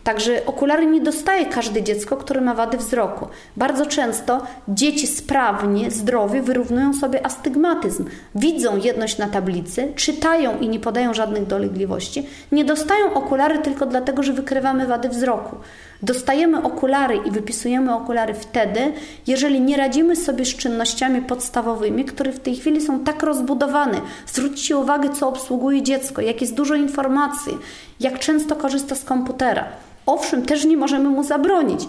Także 0.05 0.45
okulary 0.45 0.85
nie 0.85 1.01
dostaje 1.01 1.45
każde 1.45 1.83
dziecko, 1.83 2.17
które 2.17 2.41
ma 2.41 2.53
wady 2.53 2.77
wzroku. 2.77 3.27
Bardzo 3.57 3.85
często 3.85 4.41
dzieci 4.67 5.07
sprawnie, 5.07 5.91
zdrowie 5.91 6.41
wyrównują 6.41 6.93
sobie 6.93 7.25
astygmatyzm. 7.25 8.05
Widzą 8.35 8.77
jedność 8.77 9.17
na 9.17 9.27
tablicy, 9.27 9.93
czytają 9.95 10.59
i 10.59 10.69
nie 10.69 10.79
podają 10.79 11.13
żadnych 11.13 11.47
dolegliwości. 11.47 12.27
Nie 12.51 12.65
dostają 12.65 13.13
okulary 13.13 13.59
tylko 13.59 13.85
dlatego, 13.85 14.23
że 14.23 14.33
wykrywamy 14.33 14.87
wady 14.87 15.09
wzroku. 15.09 15.55
Dostajemy 16.03 16.63
okulary 16.63 17.19
i 17.25 17.31
wypisujemy 17.31 17.95
okulary 17.95 18.33
wtedy, 18.33 18.93
jeżeli 19.27 19.61
nie 19.61 19.77
radzimy 19.77 20.15
sobie 20.15 20.45
z 20.45 20.55
czynnościami 20.55 21.21
podstawowymi, 21.21 22.05
które 22.05 22.31
w 22.31 22.39
tej 22.39 22.55
chwili 22.55 22.81
są 22.81 22.99
tak 22.99 23.23
rozbudowane. 23.23 24.01
Zwróćcie 24.27 24.77
uwagę, 24.77 25.09
co 25.09 25.27
obsługuje 25.27 25.81
dziecko, 25.81 26.21
jak 26.21 26.41
jest 26.41 26.53
dużo 26.53 26.75
informacji, 26.75 27.57
jak 27.99 28.19
często 28.19 28.55
korzysta 28.55 28.95
z 28.95 29.03
komputera. 29.03 29.65
Owszem, 30.05 30.45
też 30.45 30.65
nie 30.65 30.77
możemy 30.77 31.09
mu 31.09 31.23
zabronić, 31.23 31.87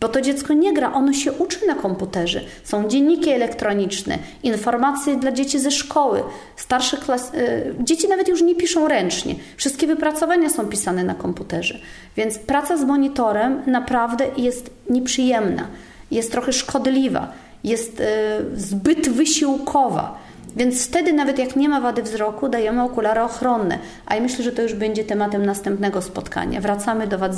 bo 0.00 0.08
to 0.08 0.20
dziecko 0.20 0.54
nie 0.54 0.72
gra, 0.72 0.92
ono 0.92 1.12
się 1.12 1.32
uczy 1.32 1.66
na 1.66 1.74
komputerze. 1.74 2.40
Są 2.64 2.88
dzienniki 2.88 3.30
elektroniczne, 3.30 4.18
informacje 4.42 5.16
dla 5.16 5.32
dzieci 5.32 5.58
ze 5.58 5.70
szkoły, 5.70 6.22
starsze 6.56 6.96
klas. 6.96 7.34
Y, 7.34 7.74
dzieci 7.80 8.08
nawet 8.08 8.28
już 8.28 8.42
nie 8.42 8.54
piszą 8.54 8.88
ręcznie. 8.88 9.34
Wszystkie 9.56 9.86
wypracowania 9.86 10.50
są 10.50 10.66
pisane 10.66 11.04
na 11.04 11.14
komputerze. 11.14 11.78
Więc 12.16 12.38
praca 12.38 12.76
z 12.76 12.84
monitorem 12.84 13.62
naprawdę 13.66 14.26
jest 14.36 14.70
nieprzyjemna, 14.90 15.66
jest 16.10 16.32
trochę 16.32 16.52
szkodliwa, 16.52 17.32
jest 17.64 18.00
y, 18.00 18.04
zbyt 18.54 19.08
wysiłkowa. 19.08 20.18
Więc 20.58 20.86
wtedy 20.86 21.12
nawet 21.12 21.38
jak 21.38 21.56
nie 21.56 21.68
ma 21.68 21.80
wady 21.80 22.02
wzroku, 22.02 22.48
dajemy 22.48 22.82
okulary 22.82 23.20
ochronne. 23.20 23.78
A 24.06 24.14
ja 24.14 24.20
myślę, 24.20 24.44
że 24.44 24.52
to 24.52 24.62
już 24.62 24.74
będzie 24.74 25.04
tematem 25.04 25.46
następnego 25.46 26.02
spotkania. 26.02 26.60
Wracamy 26.60 27.06
do 27.06 27.18
wad 27.18 27.32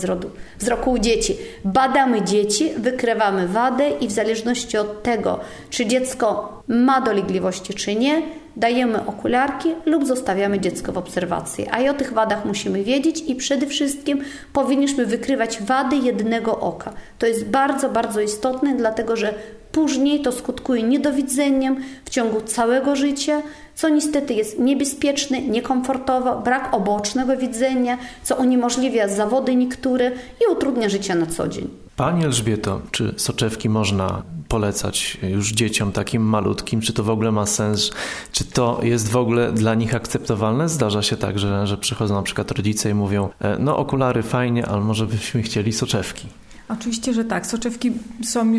wzroku 0.59 0.91
u 0.91 0.99
dzieci. 0.99 1.37
Badamy 1.65 2.23
dzieci, 2.23 2.71
wykrywamy 2.77 3.49
wadę 3.49 3.91
i 3.91 4.09
w 4.09 4.13
zależności 4.13 4.79
od 4.79 5.03
tego, 5.03 5.41
czy 5.71 5.87
dziecko 5.87 6.63
ma 6.69 7.01
dolegliwości, 7.01 7.75
czy 7.75 7.95
nie, 7.95 8.23
dajemy 8.57 9.07
okularki 9.07 9.75
lub 9.87 10.07
zostawiamy 10.07 10.61
dziecko 10.61 10.93
w 10.93 10.99
obserwacji. 10.99 11.67
A 11.71 11.81
i 11.81 11.89
o 11.89 11.95
tych 11.95 12.13
wadach 12.13 12.45
musimy 12.45 12.85
wiedzieć 12.85 13.23
i 13.27 13.35
przede 13.35 13.67
wszystkim 13.67 14.25
powinniśmy 14.53 15.07
wykrywać 15.07 15.63
wady 15.63 15.97
jednego 15.97 16.61
oka. 16.61 16.93
To 17.19 17.27
jest 17.27 17.45
bardzo, 17.45 17.89
bardzo 17.89 18.21
istotne, 18.21 18.75
dlatego 18.75 19.17
że 19.17 19.35
później 19.73 20.23
to 20.23 20.33
skutkuje 20.33 20.83
niedowidzeniem 20.83 21.77
w 22.05 22.11
ciągu 22.11 22.41
całego 22.41 22.97
życia, 22.97 23.43
co 23.75 23.89
niestety 23.89 24.35
jest 24.35 24.59
niebezpieczne, 24.59 25.43
niekomfortowe, 25.43 26.41
brak 26.45 26.75
obocznego 26.75 27.37
widzenia, 27.37 27.99
co 28.23 28.37
uniemożliwia 28.37 29.09
zawody 29.09 29.55
niektóre 29.55 30.11
i 30.11 30.53
utrudnia 30.53 30.89
życie 30.89 31.15
na 31.15 31.27
co 31.27 31.49
dzień. 31.49 31.69
Pani 31.97 32.25
Elżbieto, 32.25 32.81
czy 32.91 33.15
soczewki 33.17 33.69
można 33.69 34.23
polecać 34.49 35.19
już 35.23 35.53
dzieciom 35.53 35.93
takim 35.93 36.23
malutkim? 36.23 36.81
Czy 36.81 36.93
to 36.93 37.05
w 37.05 37.11
ogóle 37.11 37.33
ma 37.33 37.47
sens? 37.47 37.91
Czy 38.33 38.45
to 38.45 38.81
jest 38.83 39.09
w 39.09 39.17
ogóle 39.17 39.53
dla 39.53 39.75
nich 39.75 39.95
akceptowalne? 39.95 40.69
Zdarza 40.69 41.03
się 41.03 41.17
tak, 41.17 41.39
że, 41.39 41.67
że 41.67 41.79
przychodzą 41.79 42.15
na 42.15 42.23
przykład 42.23 42.51
rodzice 42.51 42.91
i 42.91 42.95
mówią: 42.95 43.29
e, 43.41 43.59
No, 43.59 43.77
okulary 43.77 44.23
fajnie, 44.23 44.67
ale 44.67 44.81
może 44.81 45.07
byśmy 45.07 45.43
chcieli 45.43 45.73
soczewki. 45.73 46.29
Oczywiście, 46.69 47.15
że 47.15 47.25
tak. 47.25 47.47
Soczewki 47.47 47.93
są 48.25 48.53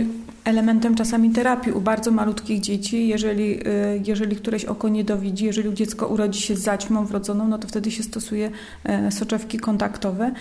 elementem 0.46 0.96
czasami 0.96 1.30
terapii 1.30 1.72
u 1.72 1.82
bardzo 1.82 2.12
malutkich 2.12 2.62
dzieci. 2.62 3.08
Jeżeli, 3.08 3.68
y, 3.68 4.02
jeżeli 4.06 4.36
któreś 4.36 4.66
oko 4.66 4.90
nie 4.90 5.04
dowidzi, 5.04 5.46
jeżeli 5.46 5.74
dziecko 5.74 6.08
urodzi 6.08 6.42
się 6.42 6.56
z 6.56 6.60
zaćmą 6.60 7.06
wrodzoną, 7.06 7.48
no 7.48 7.58
to 7.58 7.68
wtedy 7.68 7.92
się 7.92 8.04
stosuje 8.04 8.52
e, 8.84 9.12
soczewki 9.12 9.60
kontaktowe. 9.60 10.32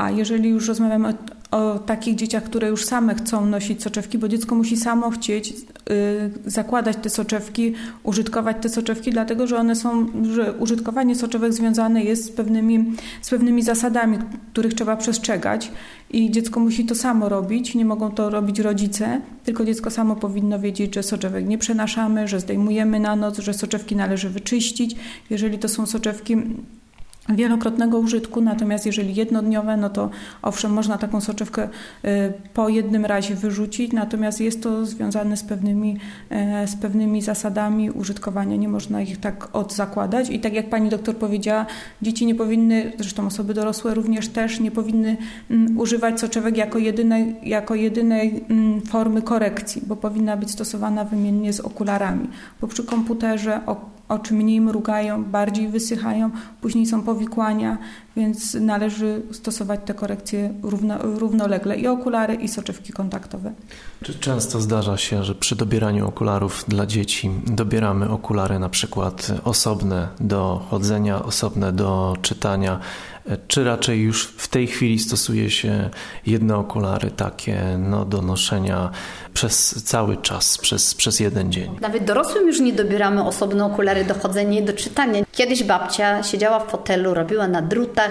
A 0.00 0.10
jeżeli 0.10 0.48
już 0.48 0.68
rozmawiamy 0.68 1.08
o, 1.08 1.14
o, 1.56 1.78
takich 1.78 2.14
dzieciach, 2.14 2.44
które 2.44 2.68
już 2.68 2.84
same 2.84 3.14
chcą 3.14 3.46
nosić 3.46 3.82
soczewki, 3.82 4.18
bo 4.18 4.28
dziecko 4.28 4.54
musi 4.54 4.76
samo 4.76 5.10
chcieć 5.10 5.50
y, 5.50 5.54
zakładać 6.46 6.96
te 7.02 7.10
soczewki, 7.10 7.74
użytkować 8.02 8.56
te 8.60 8.68
soczewki, 8.68 9.10
dlatego 9.10 9.46
że 9.46 9.56
one 9.56 9.76
są, 9.76 10.06
że 10.34 10.52
użytkowanie 10.52 11.14
soczewek 11.14 11.52
związane 11.52 12.04
jest 12.04 12.24
z 12.24 12.30
pewnymi, 12.30 12.92
z 13.22 13.30
pewnymi 13.30 13.62
zasadami, 13.62 14.18
których 14.52 14.74
trzeba 14.74 14.96
przestrzegać 14.96 15.72
i 16.10 16.30
dziecko 16.30 16.60
musi 16.60 16.86
to 16.86 16.94
samo 16.94 17.28
robić, 17.28 17.74
nie 17.74 17.84
mogą 17.84 18.10
to 18.10 18.30
robić 18.30 18.58
rodzice, 18.58 19.20
tylko 19.44 19.64
dziecko 19.64 19.90
samo 19.90 20.16
powinno 20.16 20.58
wiedzieć, 20.58 20.94
że 20.94 21.02
soczewek 21.02 21.48
nie 21.48 21.58
przenaszamy, 21.58 22.28
że 22.28 22.40
zdejmujemy 22.40 23.00
na 23.00 23.16
noc, 23.16 23.38
że 23.38 23.54
soczewki 23.54 23.96
należy 23.96 24.30
wyczyścić. 24.30 24.96
Jeżeli 25.30 25.58
to 25.58 25.68
są 25.68 25.86
soczewki 25.86 26.36
wielokrotnego 27.36 27.98
użytku, 27.98 28.40
natomiast 28.40 28.86
jeżeli 28.86 29.14
jednodniowe, 29.14 29.76
no 29.76 29.90
to 29.90 30.10
owszem, 30.42 30.72
można 30.72 30.98
taką 30.98 31.20
soczewkę 31.20 31.68
y, 32.04 32.32
po 32.54 32.68
jednym 32.68 33.04
razie 33.04 33.34
wyrzucić, 33.34 33.92
natomiast 33.92 34.40
jest 34.40 34.62
to 34.62 34.86
związane 34.86 35.36
z 35.36 35.42
pewnymi, 35.42 35.96
e, 36.30 36.66
z 36.68 36.76
pewnymi 36.76 37.22
zasadami 37.22 37.90
użytkowania, 37.90 38.56
nie 38.56 38.68
można 38.68 39.02
ich 39.02 39.20
tak 39.20 39.48
odzakładać. 39.52 40.30
I 40.30 40.40
tak 40.40 40.54
jak 40.54 40.70
pani 40.70 40.88
doktor 40.88 41.16
powiedziała, 41.16 41.66
dzieci 42.02 42.26
nie 42.26 42.34
powinny, 42.34 42.92
zresztą 42.98 43.26
osoby 43.26 43.54
dorosłe 43.54 43.94
również 43.94 44.28
też 44.28 44.60
nie 44.60 44.70
powinny 44.70 45.16
mm, 45.50 45.78
używać 45.78 46.20
soczewek 46.20 46.56
jako 46.56 46.78
jedynej, 46.78 47.36
jako 47.42 47.74
jedynej 47.74 48.44
mm, 48.50 48.80
formy 48.80 49.22
korekcji, 49.22 49.82
bo 49.86 49.96
powinna 49.96 50.36
być 50.36 50.50
stosowana 50.50 51.04
wymiennie 51.04 51.52
z 51.52 51.60
okularami, 51.60 52.28
bo 52.60 52.66
przy 52.66 52.84
komputerze 52.84 53.60
oczy 54.10 54.34
mniej 54.34 54.60
mrugają, 54.60 55.24
bardziej 55.24 55.68
wysychają, 55.68 56.30
później 56.60 56.86
są 56.86 57.02
powikłania, 57.02 57.78
więc 58.16 58.54
należy 58.54 59.22
stosować 59.32 59.80
te 59.84 59.94
korekcje 59.94 60.54
równo, 60.62 60.98
równolegle 61.02 61.76
i 61.76 61.86
okulary, 61.86 62.34
i 62.34 62.48
soczewki 62.48 62.92
kontaktowe. 62.92 63.52
Czy 64.02 64.14
często 64.14 64.60
zdarza 64.60 64.96
się, 64.96 65.24
że 65.24 65.34
przy 65.34 65.56
dobieraniu 65.56 66.08
okularów 66.08 66.64
dla 66.68 66.86
dzieci 66.86 67.30
dobieramy 67.46 68.10
okulary 68.10 68.58
na 68.58 68.68
przykład 68.68 69.32
osobne 69.44 70.08
do 70.20 70.66
chodzenia, 70.70 71.22
osobne 71.22 71.72
do 71.72 72.16
czytania, 72.22 72.80
czy 73.48 73.64
raczej 73.64 74.00
już 74.00 74.26
w 74.26 74.48
tej 74.48 74.66
chwili 74.66 74.98
stosuje 74.98 75.50
się 75.50 75.90
jedne 76.26 76.56
okulary 76.56 77.10
takie 77.10 77.78
no, 77.78 78.04
do 78.04 78.22
noszenia 78.22 78.90
przez 79.34 79.84
cały 79.84 80.16
czas, 80.16 80.58
przez, 80.58 80.94
przez 80.94 81.20
jeden 81.20 81.52
dzień? 81.52 81.76
Nawet 81.80 82.04
dorosłym 82.04 82.46
już 82.46 82.60
nie 82.60 82.72
dobieramy 82.72 83.24
osobne 83.24 83.64
okulary 83.64 84.04
do 84.04 84.14
chodzenia 84.14 84.60
i 84.60 84.64
do 84.64 84.72
czytania. 84.72 85.22
Kiedyś 85.32 85.64
babcia 85.64 86.22
siedziała 86.22 86.60
w 86.60 86.70
fotelu, 86.70 87.14
robiła 87.14 87.48
na 87.48 87.62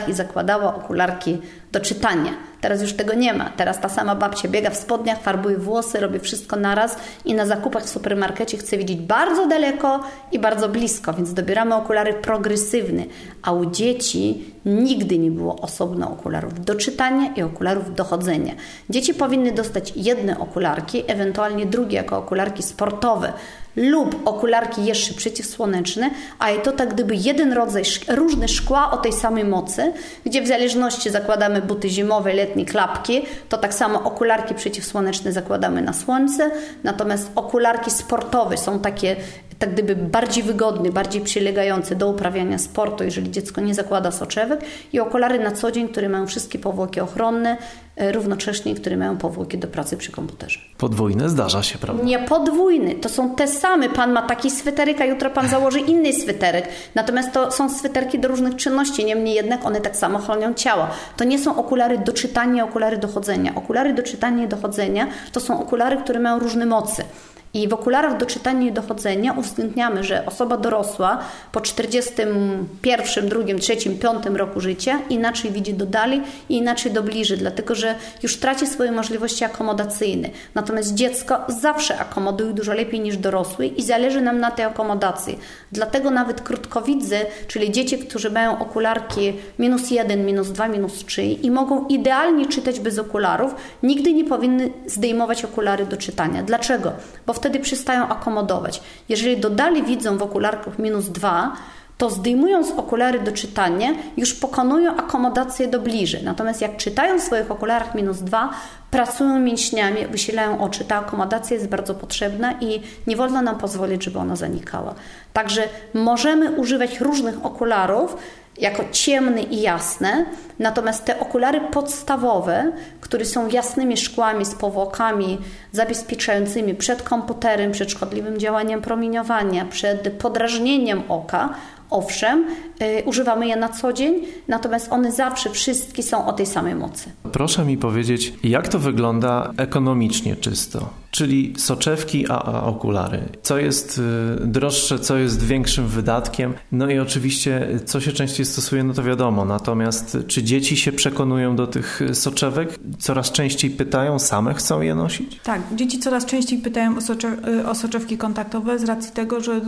i 0.07 0.13
zakładała 0.13 0.75
okularki 0.75 1.41
do 1.71 1.79
czytania. 1.79 2.31
Teraz 2.61 2.81
już 2.81 2.93
tego 2.93 3.13
nie 3.13 3.33
ma. 3.33 3.49
Teraz 3.49 3.79
ta 3.79 3.89
sama 3.89 4.15
babcia 4.15 4.47
biega 4.47 4.69
w 4.69 4.77
spodniach, 4.77 5.21
farbuje 5.21 5.57
włosy, 5.57 5.99
robi 5.99 6.19
wszystko 6.19 6.55
naraz 6.55 6.95
i 7.25 7.33
na 7.33 7.45
zakupach 7.45 7.83
w 7.83 7.89
supermarkecie 7.89 8.57
chce 8.57 8.77
widzieć 8.77 8.97
bardzo 8.97 9.47
daleko 9.47 9.99
i 10.31 10.39
bardzo 10.39 10.69
blisko, 10.69 11.13
więc 11.13 11.33
dobieramy 11.33 11.75
okulary 11.75 12.13
progresywne. 12.13 13.03
A 13.43 13.51
u 13.51 13.65
dzieci 13.65 14.53
nigdy 14.65 15.19
nie 15.19 15.31
było 15.31 15.55
osobno 15.61 16.11
okularów 16.11 16.65
do 16.65 16.75
czytania 16.75 17.33
i 17.33 17.41
okularów 17.41 17.95
do 17.95 18.03
chodzenia. 18.03 18.53
Dzieci 18.89 19.13
powinny 19.13 19.51
dostać 19.51 19.93
jedne 19.95 20.39
okularki, 20.39 21.03
ewentualnie 21.07 21.65
drugie 21.65 21.97
jako 21.97 22.17
okularki 22.17 22.63
sportowe, 22.63 23.33
lub 23.79 24.27
okularki 24.27 24.85
jeszcze 24.85 25.13
przeciwsłoneczne, 25.13 26.09
a 26.39 26.51
to 26.51 26.71
tak 26.71 26.93
gdyby 26.93 27.15
jeden 27.15 27.53
rodzaj 27.53 27.83
różne 28.07 28.47
szkła 28.47 28.91
o 28.91 28.97
tej 28.97 29.13
samej 29.13 29.45
mocy, 29.45 29.93
gdzie 30.25 30.41
w 30.41 30.47
zależności 30.47 31.09
zakładamy 31.09 31.61
buty 31.61 31.89
zimowe, 31.89 32.33
letnie, 32.33 32.65
klapki, 32.65 33.25
to 33.49 33.57
tak 33.57 33.73
samo 33.73 34.03
okularki 34.03 34.55
przeciwsłoneczne 34.55 35.31
zakładamy 35.31 35.81
na 35.81 35.93
słońce, 35.93 36.51
natomiast 36.83 37.31
okularki 37.35 37.91
sportowe 37.91 38.57
są 38.57 38.79
takie 38.79 39.15
tak 39.59 39.73
gdyby 39.73 39.95
bardziej 39.95 40.43
wygodny, 40.43 40.91
bardziej 40.91 41.21
przylegający 41.21 41.95
do 41.95 42.09
uprawiania 42.09 42.57
sportu, 42.57 43.03
jeżeli 43.03 43.31
dziecko 43.31 43.61
nie 43.61 43.75
zakłada 43.75 44.11
soczewek 44.11 44.61
i 44.93 44.99
okulary 44.99 45.39
na 45.39 45.51
co 45.51 45.71
dzień, 45.71 45.87
które 45.87 46.09
mają 46.09 46.27
wszystkie 46.27 46.59
powłoki 46.59 46.99
ochronne, 46.99 47.57
e, 47.95 48.11
równocześnie, 48.11 48.75
które 48.75 48.97
mają 48.97 49.17
powłoki 49.17 49.57
do 49.57 49.67
pracy 49.67 49.97
przy 49.97 50.11
komputerze. 50.11 50.59
Podwójne 50.77 51.29
zdarza 51.29 51.63
się, 51.63 51.77
prawda? 51.77 52.03
Nie 52.03 52.19
podwójny, 52.19 52.95
to 52.95 53.09
są 53.09 53.35
te 53.35 53.47
same. 53.47 53.89
Pan 53.89 54.11
ma 54.11 54.21
taki 54.21 54.51
sweterek, 54.51 55.01
a 55.01 55.05
jutro 55.05 55.29
pan 55.29 55.47
założy 55.47 55.79
inny 55.79 56.13
sweterek. 56.13 56.67
Natomiast 56.95 57.31
to 57.31 57.51
są 57.51 57.69
sweterki 57.69 58.19
do 58.19 58.27
różnych 58.27 58.55
czynności, 58.55 59.05
niemniej 59.05 59.35
jednak 59.35 59.65
one 59.65 59.81
tak 59.81 59.95
samo 59.95 60.19
chronią 60.19 60.53
ciało. 60.53 60.87
To 61.17 61.23
nie 61.23 61.39
są 61.39 61.55
okulary 61.55 61.97
do 61.97 62.13
czytania, 62.13 62.63
okulary 62.63 62.97
do 62.97 63.07
chodzenia. 63.07 63.55
Okulary 63.55 63.93
do 63.93 64.03
czytania 64.03 64.43
i 64.43 64.47
do 64.47 64.57
chodzenia 64.57 65.07
to 65.31 65.39
są 65.39 65.61
okulary, 65.61 65.97
które 65.97 66.19
mają 66.19 66.39
różne 66.39 66.65
mocy. 66.65 67.03
I 67.53 67.67
w 67.67 67.73
okularach 67.73 68.17
do 68.17 68.25
czytania 68.25 68.67
i 68.67 68.71
dochodzenia 68.71 69.33
uwzględniamy, 69.33 70.03
że 70.03 70.25
osoba 70.25 70.57
dorosła 70.57 71.17
po 71.51 71.61
41, 71.61 73.29
2, 73.29 73.39
3, 73.59 73.75
5 73.75 74.03
roku 74.33 74.59
życia 74.59 74.99
inaczej 75.09 75.51
widzi 75.51 75.73
do 75.73 75.85
dali 75.85 76.21
i 76.49 76.57
inaczej 76.57 76.91
do 76.91 77.03
bliżej, 77.03 77.37
dlatego 77.37 77.75
że 77.75 77.95
już 78.23 78.37
traci 78.37 78.67
swoje 78.67 78.91
możliwości 78.91 79.43
akomodacyjne. 79.43 80.29
Natomiast 80.55 80.93
dziecko 80.93 81.37
zawsze 81.47 81.97
akomoduje 81.97 82.53
dużo 82.53 82.73
lepiej 82.73 82.99
niż 82.99 83.17
dorosły 83.17 83.67
i 83.67 83.83
zależy 83.83 84.21
nam 84.21 84.39
na 84.39 84.51
tej 84.51 84.65
akomodacji. 84.65 85.39
Dlatego 85.71 86.11
nawet 86.11 86.41
krótkowidzy, 86.41 87.17
czyli 87.47 87.71
dzieci, 87.71 87.97
którzy 87.97 88.29
mają 88.29 88.59
okularki 88.59 89.33
minus 89.59 89.91
1, 89.91 90.25
minus 90.25 90.51
2, 90.51 90.67
minus 90.67 91.05
3 91.05 91.23
i 91.23 91.51
mogą 91.51 91.87
idealnie 91.87 92.45
czytać 92.45 92.79
bez 92.79 92.99
okularów, 92.99 93.55
nigdy 93.83 94.13
nie 94.13 94.23
powinny 94.23 94.69
zdejmować 94.85 95.45
okulary 95.45 95.85
do 95.85 95.97
czytania. 95.97 96.43
Dlaczego? 96.43 96.91
Bo 97.27 97.33
wtedy 97.39 97.59
przestają 97.59 98.07
akomodować. 98.07 98.81
Jeżeli 99.09 99.37
dodali 99.37 99.83
widzą 99.83 100.17
w 100.17 100.21
okularkach 100.21 100.79
minus 100.79 101.05
2, 101.09 101.55
to 101.99 102.09
zdejmując 102.09 102.71
okulary 102.71 103.19
do 103.19 103.31
czytania, 103.31 103.89
już 104.17 104.33
pokonują 104.33 104.95
akomodację 104.95 105.67
do 105.67 105.79
bliżej. 105.79 106.23
Natomiast 106.23 106.61
jak 106.61 106.77
czytają 106.77 107.19
w 107.19 107.21
swoich 107.21 107.51
okularach 107.51 107.95
minus 107.95 108.17
2, 108.19 108.49
pracują 108.91 109.39
mięśniami, 109.39 110.07
wysilają 110.07 110.61
oczy. 110.61 110.85
Ta 110.85 110.95
akomodacja 110.95 111.55
jest 111.55 111.67
bardzo 111.67 111.95
potrzebna 111.95 112.53
i 112.61 112.81
nie 113.07 113.15
wolno 113.15 113.41
nam 113.41 113.57
pozwolić, 113.57 114.03
żeby 114.03 114.19
ona 114.19 114.35
zanikała. 114.35 114.95
Także 115.33 115.63
możemy 115.93 116.51
używać 116.51 116.99
różnych 116.99 117.45
okularów, 117.45 118.17
jako 118.59 118.83
ciemny 118.91 119.43
i 119.43 119.61
jasne, 119.61 120.25
natomiast 120.59 121.05
te 121.05 121.19
okulary 121.19 121.61
podstawowe, 121.61 122.71
które 123.01 123.25
są 123.25 123.47
jasnymi 123.47 123.97
szkłami 123.97 124.45
z 124.45 124.55
powłokami 124.55 125.37
zabezpieczającymi 125.71 126.75
przed 126.75 127.03
komputerem, 127.03 127.71
przed 127.71 127.91
szkodliwym 127.91 128.39
działaniem 128.39 128.81
promieniowania, 128.81 129.65
przed 129.65 130.13
podrażnieniem 130.13 131.03
oka, 131.07 131.49
Owszem, 131.89 132.45
y, 132.81 133.03
używamy 133.05 133.47
je 133.47 133.55
na 133.55 133.69
co 133.69 133.93
dzień, 133.93 134.15
natomiast 134.47 134.91
one 134.91 135.11
zawsze 135.11 135.49
wszystkie 135.49 136.03
są 136.03 136.25
o 136.25 136.33
tej 136.33 136.45
samej 136.45 136.75
mocy. 136.75 137.11
Proszę 137.31 137.65
mi 137.65 137.77
powiedzieć, 137.77 138.33
jak 138.43 138.67
to 138.67 138.79
wygląda 138.79 139.51
ekonomicznie 139.57 140.35
czysto? 140.35 140.89
Czyli 141.11 141.53
soczewki, 141.57 142.25
a, 142.29 142.43
a 142.43 142.63
okulary. 142.63 143.19
Co 143.41 143.57
jest 143.57 144.01
y, 144.43 144.47
droższe, 144.47 144.99
co 144.99 145.17
jest 145.17 145.45
większym 145.45 145.87
wydatkiem? 145.87 146.53
No 146.71 146.89
i 146.89 146.99
oczywiście, 146.99 147.67
co 147.85 148.01
się 148.01 148.11
częściej 148.11 148.45
stosuje, 148.45 148.83
no 148.83 148.93
to 148.93 149.03
wiadomo. 149.03 149.45
Natomiast 149.45 150.17
czy 150.27 150.43
dzieci 150.43 150.77
się 150.77 150.91
przekonują 150.91 151.55
do 151.55 151.67
tych 151.67 152.01
soczewek? 152.13 152.79
Coraz 152.99 153.31
częściej 153.31 153.71
pytają, 153.71 154.19
same 154.19 154.53
chcą 154.53 154.81
je 154.81 154.95
nosić? 154.95 155.39
Tak, 155.43 155.61
dzieci 155.75 155.99
coraz 155.99 156.25
częściej 156.25 156.59
pytają 156.59 156.97
o, 156.97 157.01
soczew 157.01 157.33
o 157.67 157.75
soczewki 157.75 158.17
kontaktowe 158.17 158.79
z 158.79 158.83
racji 158.83 159.11
tego, 159.11 159.41
że 159.41 159.61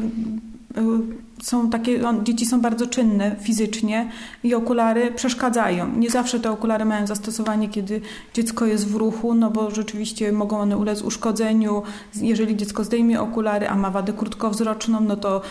są 1.41 1.69
takie, 1.69 1.99
dzieci 2.23 2.45
są 2.45 2.61
bardzo 2.61 2.87
czynne 2.87 3.35
fizycznie 3.39 4.11
i 4.43 4.55
okulary 4.55 5.11
przeszkadzają. 5.11 5.97
Nie 5.97 6.09
zawsze 6.09 6.39
te 6.39 6.51
okulary 6.51 6.85
mają 6.85 7.07
zastosowanie, 7.07 7.69
kiedy 7.69 8.01
dziecko 8.33 8.65
jest 8.65 8.87
w 8.87 8.95
ruchu, 8.95 9.33
no 9.33 9.51
bo 9.51 9.71
rzeczywiście 9.71 10.31
mogą 10.31 10.59
one 10.59 10.77
ulec 10.77 11.01
uszkodzeniu. 11.01 11.83
Jeżeli 12.15 12.55
dziecko 12.55 12.83
zdejmie 12.83 13.21
okulary, 13.21 13.69
a 13.69 13.75
ma 13.75 13.91
wadę 13.91 14.13
krótkowzroczną, 14.13 15.01
no 15.01 15.15
to 15.15 15.41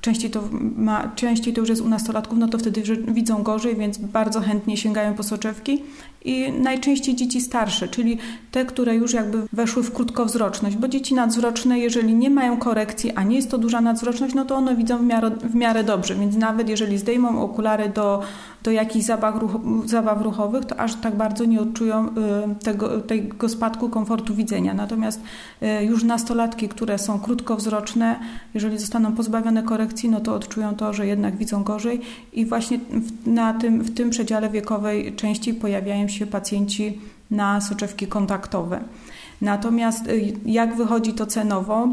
częściej 0.00 0.30
to, 0.30 0.42
ma, 0.76 1.12
częściej 1.14 1.54
to 1.54 1.60
już 1.60 1.68
jest 1.68 1.82
u 1.82 1.88
nastolatków, 1.88 2.38
no 2.38 2.48
to 2.48 2.58
wtedy 2.58 2.82
widzą 3.08 3.42
gorzej, 3.42 3.76
więc 3.76 3.98
bardzo 3.98 4.40
chętnie 4.40 4.76
sięgają 4.76 5.14
po 5.14 5.22
soczewki. 5.22 5.82
I 6.24 6.52
najczęściej 6.52 7.14
dzieci 7.14 7.40
starsze, 7.40 7.88
czyli 7.88 8.18
te, 8.50 8.64
które 8.64 8.94
już 8.94 9.12
jakby 9.12 9.38
weszły 9.52 9.82
w 9.82 9.92
krótkowzroczność, 9.92 10.76
bo 10.76 10.88
dzieci 10.88 11.14
nadzwroczne, 11.14 11.78
jeżeli 11.78 12.14
nie 12.14 12.30
mają 12.30 12.56
korekcji, 12.56 13.12
a 13.14 13.22
nie 13.22 13.36
jest 13.36 13.50
to 13.50 13.58
duża 13.58 13.80
nadzwroczność, 13.80 14.34
no 14.34 14.44
to 14.44 14.56
one 14.56 14.76
widzą 14.76 14.98
w 14.98 15.02
miarę, 15.02 15.30
w 15.30 15.54
miarę 15.54 15.84
dobrze, 15.84 16.14
więc 16.14 16.36
nawet 16.36 16.68
jeżeli 16.68 16.98
zdejmą 16.98 17.42
okulary 17.42 17.88
do, 17.88 18.22
do 18.62 18.70
jakichś 18.70 19.04
zabaw, 19.04 19.34
zabaw 19.84 20.22
ruchowych, 20.22 20.64
to 20.64 20.80
aż 20.80 20.94
tak 20.94 21.16
bardzo 21.16 21.44
nie 21.44 21.60
odczują 21.60 22.08
y, 22.08 22.10
tego, 22.64 23.00
tego 23.00 23.48
spadku 23.48 23.88
komfortu 23.88 24.34
widzenia. 24.34 24.74
Natomiast 24.74 25.20
y, 25.62 25.84
już 25.84 26.04
nastolatki, 26.04 26.68
które 26.68 26.98
są 26.98 27.20
krótkowzroczne, 27.20 28.20
jeżeli 28.54 28.78
zostaną 28.78 29.12
pozbawione 29.12 29.62
korekcji, 29.62 30.08
no 30.08 30.20
to 30.20 30.34
odczują 30.34 30.74
to, 30.74 30.92
że 30.92 31.06
jednak 31.06 31.36
widzą 31.36 31.64
gorzej 31.64 32.00
i 32.32 32.46
właśnie 32.46 32.78
w, 32.78 33.26
na 33.26 33.54
tym, 33.54 33.82
w 33.82 33.94
tym 33.94 34.10
przedziale 34.10 34.50
wiekowej 34.50 35.16
częściej 35.16 35.54
pojawiają 35.54 36.07
się 36.10 36.26
pacjenci 36.26 37.00
na 37.30 37.60
soczewki 37.60 38.06
kontaktowe. 38.06 38.80
Natomiast 39.40 40.06
y, 40.08 40.32
jak 40.46 40.76
wychodzi 40.76 41.12
to 41.12 41.26
cenowo? 41.26 41.88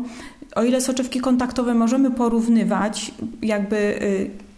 O 0.55 0.63
ile 0.63 0.81
soczewki 0.81 1.19
kontaktowe 1.19 1.74
możemy 1.74 2.12
porównywać, 2.12 3.12
jakby 3.41 4.00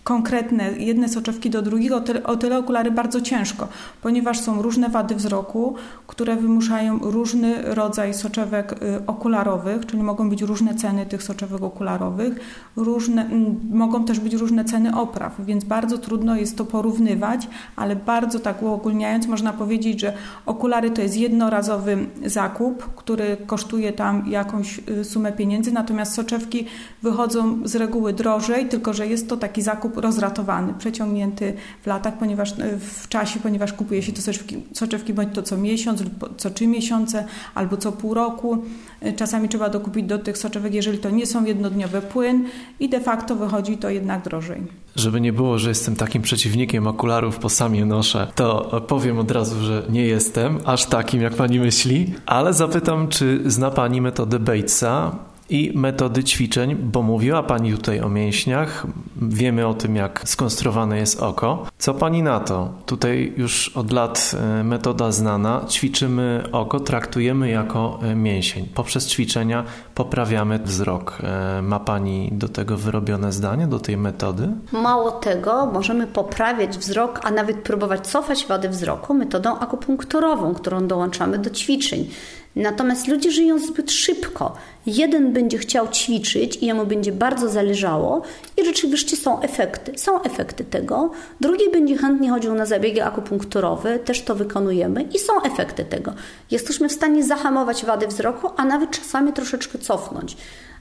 konkretne, 0.08 0.72
jedne 0.72 1.10
soczewki 1.10 1.50
do 1.50 1.62
drugiego, 1.62 2.02
o 2.24 2.36
tyle 2.36 2.58
okulary 2.58 2.92
bardzo 2.92 3.22
ciężko, 3.22 3.68
ponieważ 4.02 4.40
są 4.40 4.62
różne 4.62 4.90
wady 4.90 5.16
wzroku, 5.16 5.76
które 6.08 6.36
wymuszają 6.36 7.00
różny 7.02 7.76
rodzaj 7.76 8.14
soczewek 8.14 8.72
y, 8.72 9.06
okularowych, 9.08 9.86
czyli 9.86 10.04
mogą 10.04 10.30
być 10.30 10.42
różne 10.42 10.76
ceny 10.76 11.06
tych 11.06 11.24
soczewek 11.24 11.64
okularowych, 11.64 12.40
różne, 12.76 13.30
mogą 13.72 14.06
też 14.06 14.20
być 14.20 14.34
różne 14.34 14.66
ceny 14.66 14.96
opraw, 14.96 15.34
więc 15.40 15.64
bardzo 15.64 15.98
trudno 15.98 16.36
jest 16.36 16.58
to 16.58 16.66
porównywać, 16.66 17.48
ale 17.76 17.96
bardzo 17.96 18.40
tak 18.40 18.64
uogólniając 18.64 19.28
można 19.28 19.54
powiedzieć, 19.54 20.00
że 20.00 20.14
okulary 20.46 20.92
to 20.92 21.02
jest 21.02 21.18
jednorazowy 21.18 21.98
zakup, 22.26 22.96
który 22.96 23.38
kosztuje 23.46 23.94
tam 23.94 24.28
jakąś 24.28 24.80
y, 24.90 25.06
sumę 25.06 25.32
pieniędzy, 25.32 25.72
natomiast 25.72 26.14
soczewki 26.14 26.66
wychodzą 27.02 27.68
z 27.68 27.76
reguły 27.76 28.14
drożej, 28.14 28.66
tylko 28.66 28.94
że 28.94 29.08
jest 29.08 29.30
to 29.30 29.38
taki 29.38 29.62
zakup 29.62 29.97
rozratowany, 30.02 30.74
przeciągnięty 30.74 31.54
w 31.84 31.88
latach, 31.88 32.18
ponieważ 32.18 32.52
e, 32.60 32.78
w 32.80 33.08
czasie, 33.08 33.40
ponieważ 33.40 33.74
kupuje 33.74 34.04
się 34.04 34.12
to 34.12 34.22
soczewki, 34.22 34.58
soczewki 34.74 35.14
bądź 35.14 35.36
to 35.36 35.44
co 35.44 35.58
miesiąc 35.58 36.02
lub 36.02 36.36
co 36.38 36.50
trzy 36.50 36.68
miesiące 36.68 37.26
albo 37.56 37.78
co 37.78 37.92
pół 37.92 38.14
roku. 38.14 38.64
E, 39.02 39.14
czasami 39.14 39.50
trzeba 39.50 39.70
dokupić 39.70 40.06
do 40.06 40.20
tych 40.20 40.38
soczewek, 40.38 40.74
jeżeli 40.74 40.98
to 40.98 41.10
nie 41.10 41.26
są 41.26 41.46
jednodniowe 41.46 42.02
płyn 42.02 42.46
i 42.80 42.90
de 42.90 43.00
facto 43.00 43.36
wychodzi 43.36 43.78
to 43.78 43.90
jednak 43.90 44.24
drożej. 44.24 44.62
Żeby 44.96 45.22
nie 45.22 45.34
było, 45.34 45.60
że 45.60 45.70
jestem 45.70 45.96
takim 45.96 46.22
przeciwnikiem 46.22 46.88
okularów, 46.88 47.40
bo 47.42 47.50
sam 47.50 47.76
je 47.76 47.86
noszę, 47.86 48.28
to 48.36 48.82
powiem 48.88 49.20
od 49.20 49.32
razu, 49.32 49.66
że 49.66 49.84
nie 49.90 50.06
jestem 50.06 50.60
aż 50.66 50.86
takim, 50.86 51.22
jak 51.22 51.34
pani 51.34 51.60
myśli, 51.60 52.14
ale 52.26 52.54
zapytam, 52.54 53.08
czy 53.08 53.42
zna 53.46 53.72
pani 53.72 54.02
metodę 54.02 54.40
Batesa, 54.40 55.16
i 55.50 55.72
metody 55.76 56.24
ćwiczeń, 56.24 56.76
bo 56.76 57.02
mówiła 57.02 57.44
Pani 57.44 57.72
tutaj 57.72 58.02
o 58.02 58.10
mięśniach, 58.10 58.88
wiemy 59.22 59.68
o 59.68 59.74
tym, 59.74 59.96
jak 59.96 60.22
skonstruowane 60.26 60.98
jest 60.98 61.22
oko. 61.22 61.68
Co 61.78 61.94
Pani 61.94 62.24
na 62.24 62.40
to? 62.40 62.70
Tutaj 62.86 63.34
już 63.38 63.70
od 63.70 63.92
lat 63.92 64.36
e, 64.60 64.64
metoda 64.64 65.12
znana. 65.12 65.66
Ćwiczymy 65.70 66.44
oko, 66.52 66.80
traktujemy 66.80 67.50
jako 67.50 68.00
e, 68.04 68.16
mięsień. 68.16 68.66
Poprzez 68.76 69.08
ćwiczenia 69.08 69.64
poprawiamy 69.96 70.60
wzrok. 70.60 71.18
E, 71.24 71.62
ma 71.62 71.80
Pani 71.80 72.30
do 72.32 72.50
tego 72.50 72.78
wyrobione 72.78 73.32
zdanie, 73.32 73.68
do 73.68 73.80
tej 73.80 73.98
metody? 73.98 74.50
Mało 74.72 75.12
tego, 75.12 75.66
możemy 75.66 76.08
poprawiać 76.08 76.78
wzrok, 76.78 77.20
a 77.24 77.32
nawet 77.32 77.58
próbować 77.58 78.08
cofać 78.08 78.46
wady 78.46 78.70
wzroku 78.70 79.14
metodą 79.14 79.60
akupunkturową, 79.60 80.54
którą 80.54 80.88
dołączamy 80.88 81.38
do 81.38 81.50
ćwiczeń. 81.50 82.10
Natomiast 82.58 83.08
ludzie 83.08 83.32
żyją 83.32 83.60
zbyt 83.60 83.92
szybko. 83.92 84.56
Jeden 84.86 85.34
będzie 85.34 85.58
chciał 85.58 85.88
ćwiczyć 85.88 86.56
i 86.56 86.66
jemu 86.66 86.86
będzie 86.86 87.12
bardzo 87.12 87.50
zależało 87.50 88.22
i 88.58 88.66
rzeczywiście 88.66 89.18
są 89.18 89.42
efekty. 89.42 89.98
Są 89.98 90.22
efekty 90.22 90.64
tego. 90.64 91.12
Drugi 91.42 91.72
będzie 91.72 91.98
chętnie 91.98 92.30
chodził 92.30 92.54
na 92.54 92.66
zabiegi 92.66 93.02
akupunkturowe, 93.02 94.00
też 94.00 94.22
to 94.22 94.36
wykonujemy 94.36 95.02
i 95.02 95.20
są 95.20 95.42
efekty 95.42 95.86
tego. 95.86 96.14
Jesteśmy 96.52 96.90
w 96.90 96.94
stanie 96.94 97.24
zahamować 97.24 97.86
wady 97.86 98.08
wzroku, 98.08 98.50
a 98.58 98.66
nawet 98.66 98.92
czasami 98.92 99.34
troszeczkę 99.34 99.78
cofnąć. 99.78 100.38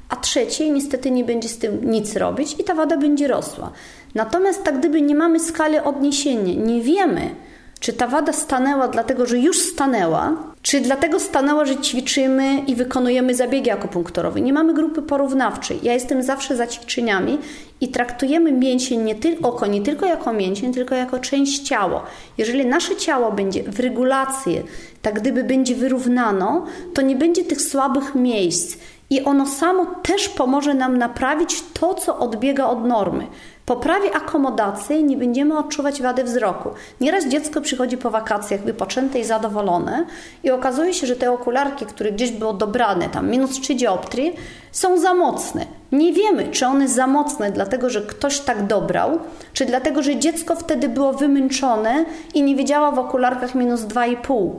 A 0.09 0.17
trzeci 0.17 0.73
niestety 0.73 1.11
nie 1.11 1.25
będzie 1.25 1.49
z 1.49 1.59
tym 1.59 1.91
nic 1.91 2.17
robić 2.17 2.57
i 2.59 2.65
ta 2.65 2.75
wada 2.75 2.97
będzie 2.97 3.29
rosła. 3.29 3.73
Natomiast 4.15 4.65
tak 4.65 4.79
gdyby 4.79 5.01
nie 5.03 5.15
mamy 5.15 5.41
skali 5.41 5.79
odniesienia, 5.79 6.55
nie 6.55 6.83
wiemy, 6.83 7.31
czy 7.81 7.93
ta 7.93 8.07
wada 8.07 8.33
stanęła 8.33 8.89
dlatego, 8.89 9.27
że 9.27 9.39
już 9.39 9.59
stanęła, 9.59 10.33
czy 10.63 10.81
dlatego 10.81 11.21
stanęła, 11.21 11.65
że 11.65 11.77
ćwiczymy 11.77 12.59
i 12.59 12.75
wykonujemy 12.75 13.35
zabiegi 13.35 13.71
akupunkturowe? 13.71 14.41
Nie 14.41 14.53
mamy 14.53 14.75
grupy 14.75 15.03
porównawczej. 15.03 15.79
Ja 15.83 15.93
jestem 15.93 16.23
zawsze 16.23 16.57
za 16.57 16.67
ćwiczeniami 16.67 17.39
i 17.81 17.89
traktujemy 17.89 18.53
mięsień, 18.53 19.03
nie 19.03 19.15
tylko 19.15 19.49
oko, 19.49 19.67
nie 19.67 19.83
tylko 19.83 20.07
jako 20.07 20.33
mięsień, 20.33 20.75
tylko 20.75 20.95
jako 20.95 21.19
część 21.19 21.63
ciała. 21.63 22.03
Jeżeli 22.39 22.67
nasze 22.67 22.97
ciało 22.97 23.33
będzie 23.33 23.63
w 23.63 23.81
regulacji, 23.81 24.63
tak 25.03 25.21
gdyby 25.21 25.45
będzie 25.45 25.75
wyrównano, 25.75 26.67
to 26.95 27.03
nie 27.03 27.17
będzie 27.17 27.45
tych 27.45 27.63
słabych 27.63 28.15
miejsc. 28.15 28.77
I 29.11 29.23
ono 29.23 29.47
samo 29.47 29.87
też 29.87 30.29
pomoże 30.29 30.75
nam 30.75 30.99
naprawić 30.99 31.63
to, 31.81 31.95
co 31.95 32.19
odbiega 32.19 32.67
od 32.67 32.85
normy 32.85 33.27
poprawi 33.67 34.09
akomodację 34.15 35.03
nie 35.03 35.17
będziemy 35.17 35.59
odczuwać 35.59 36.03
wady 36.03 36.25
wzroku. 36.25 36.71
Nieraz 37.01 37.29
dziecko 37.29 37.61
przychodzi 37.61 37.99
po 37.99 38.11
wakacjach 38.11 38.61
wypoczęte 38.61 39.19
i 39.19 39.25
zadowolone 39.25 40.07
i 40.45 40.51
okazuje 40.51 40.95
się, 40.95 41.07
że 41.07 41.17
te 41.17 41.33
okularki, 41.33 41.87
które 41.87 42.13
gdzieś 42.13 42.31
były 42.31 42.55
dobrane, 42.55 43.09
tam 43.09 43.31
minus 43.31 43.61
3 43.61 43.75
dioptrii, 43.75 44.35
są 44.73 44.99
za 44.99 45.15
mocne. 45.15 45.67
Nie 45.93 46.13
wiemy, 46.13 46.49
czy 46.49 46.67
one 46.67 46.89
za 46.89 47.07
mocne, 47.07 47.51
dlatego 47.51 47.91
że 47.91 48.03
ktoś 48.03 48.41
tak 48.41 48.67
dobrał, 48.67 49.19
czy 49.53 49.65
dlatego, 49.65 50.03
że 50.03 50.17
dziecko 50.17 50.57
wtedy 50.57 50.89
było 50.89 51.13
wymęczone 51.13 52.05
i 52.35 52.43
nie 52.43 52.57
widziała 52.57 52.91
w 52.91 52.99
okularkach 52.99 53.55
minus 53.55 53.81
2,5. 53.81 54.51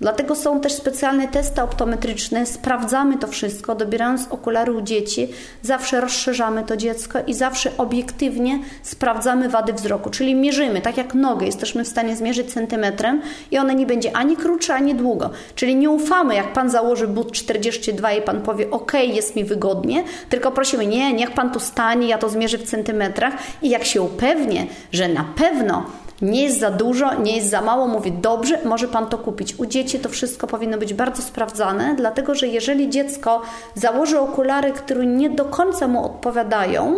Dlatego 0.00 0.34
są 0.34 0.60
też 0.60 0.72
specjalne 0.72 1.28
testy 1.28 1.62
optometryczne, 1.62 2.46
sprawdzamy 2.46 3.18
to 3.18 3.26
wszystko, 3.26 3.74
dobierając 3.74 4.28
okulary 4.30 4.72
u 4.72 4.82
dzieci, 4.82 5.28
zawsze 5.62 6.00
rozszerzamy 6.00 6.64
to 6.64 6.76
dziecko 6.76 7.18
i 7.26 7.34
zawsze 7.34 7.70
obiektywnie 7.78 8.58
sprawdzamy 8.82 9.48
wady 9.48 9.72
wzroku, 9.72 10.10
czyli 10.10 10.34
mierzymy, 10.34 10.80
tak 10.80 10.96
jak 10.96 11.14
nogę, 11.14 11.46
jesteśmy 11.46 11.84
w 11.84 11.88
stanie 11.88 12.16
zmierzyć 12.16 12.52
centymetrem 12.52 13.22
i 13.50 13.58
ona 13.58 13.72
nie 13.72 13.86
będzie 13.86 14.16
ani 14.16 14.36
krótsza, 14.36 14.74
ani 14.74 14.94
długo. 14.94 15.30
Czyli 15.54 15.76
nie 15.76 15.90
ufamy, 15.90 16.34
jak 16.34 16.52
Pan 16.52 16.70
założy 16.70 17.08
but 17.08 17.32
42 17.32 18.12
i 18.12 18.22
Pan 18.22 18.42
powie, 18.42 18.70
ok, 18.70 18.92
jest 18.94 19.36
mi 19.36 19.44
wygodnie, 19.44 20.04
tylko 20.28 20.52
prosimy, 20.52 20.86
nie, 20.86 21.12
niech 21.12 21.30
Pan 21.30 21.50
tu 21.50 21.60
stanie, 21.60 22.08
ja 22.08 22.18
to 22.18 22.28
zmierzę 22.28 22.58
w 22.58 22.62
centymetrach 22.62 23.34
i 23.62 23.70
jak 23.70 23.84
się 23.84 24.02
upewnię, 24.02 24.66
że 24.92 25.08
na 25.08 25.24
pewno 25.36 25.86
nie 26.24 26.44
jest 26.44 26.60
za 26.60 26.70
dużo, 26.70 27.14
nie 27.14 27.36
jest 27.36 27.50
za 27.50 27.60
mało, 27.60 27.88
mówi 27.88 28.12
dobrze, 28.12 28.58
może 28.64 28.88
Pan 28.88 29.06
to 29.06 29.18
kupić. 29.18 29.54
U 29.58 29.66
dzieci 29.66 29.98
to 29.98 30.08
wszystko 30.08 30.46
powinno 30.46 30.78
być 30.78 30.94
bardzo 30.94 31.22
sprawdzane, 31.22 31.94
dlatego 31.96 32.34
że 32.34 32.48
jeżeli 32.48 32.90
dziecko 32.90 33.42
założy 33.74 34.18
okulary, 34.18 34.72
które 34.72 35.06
nie 35.06 35.30
do 35.30 35.44
końca 35.44 35.88
mu 35.88 36.04
odpowiadają, 36.04 36.96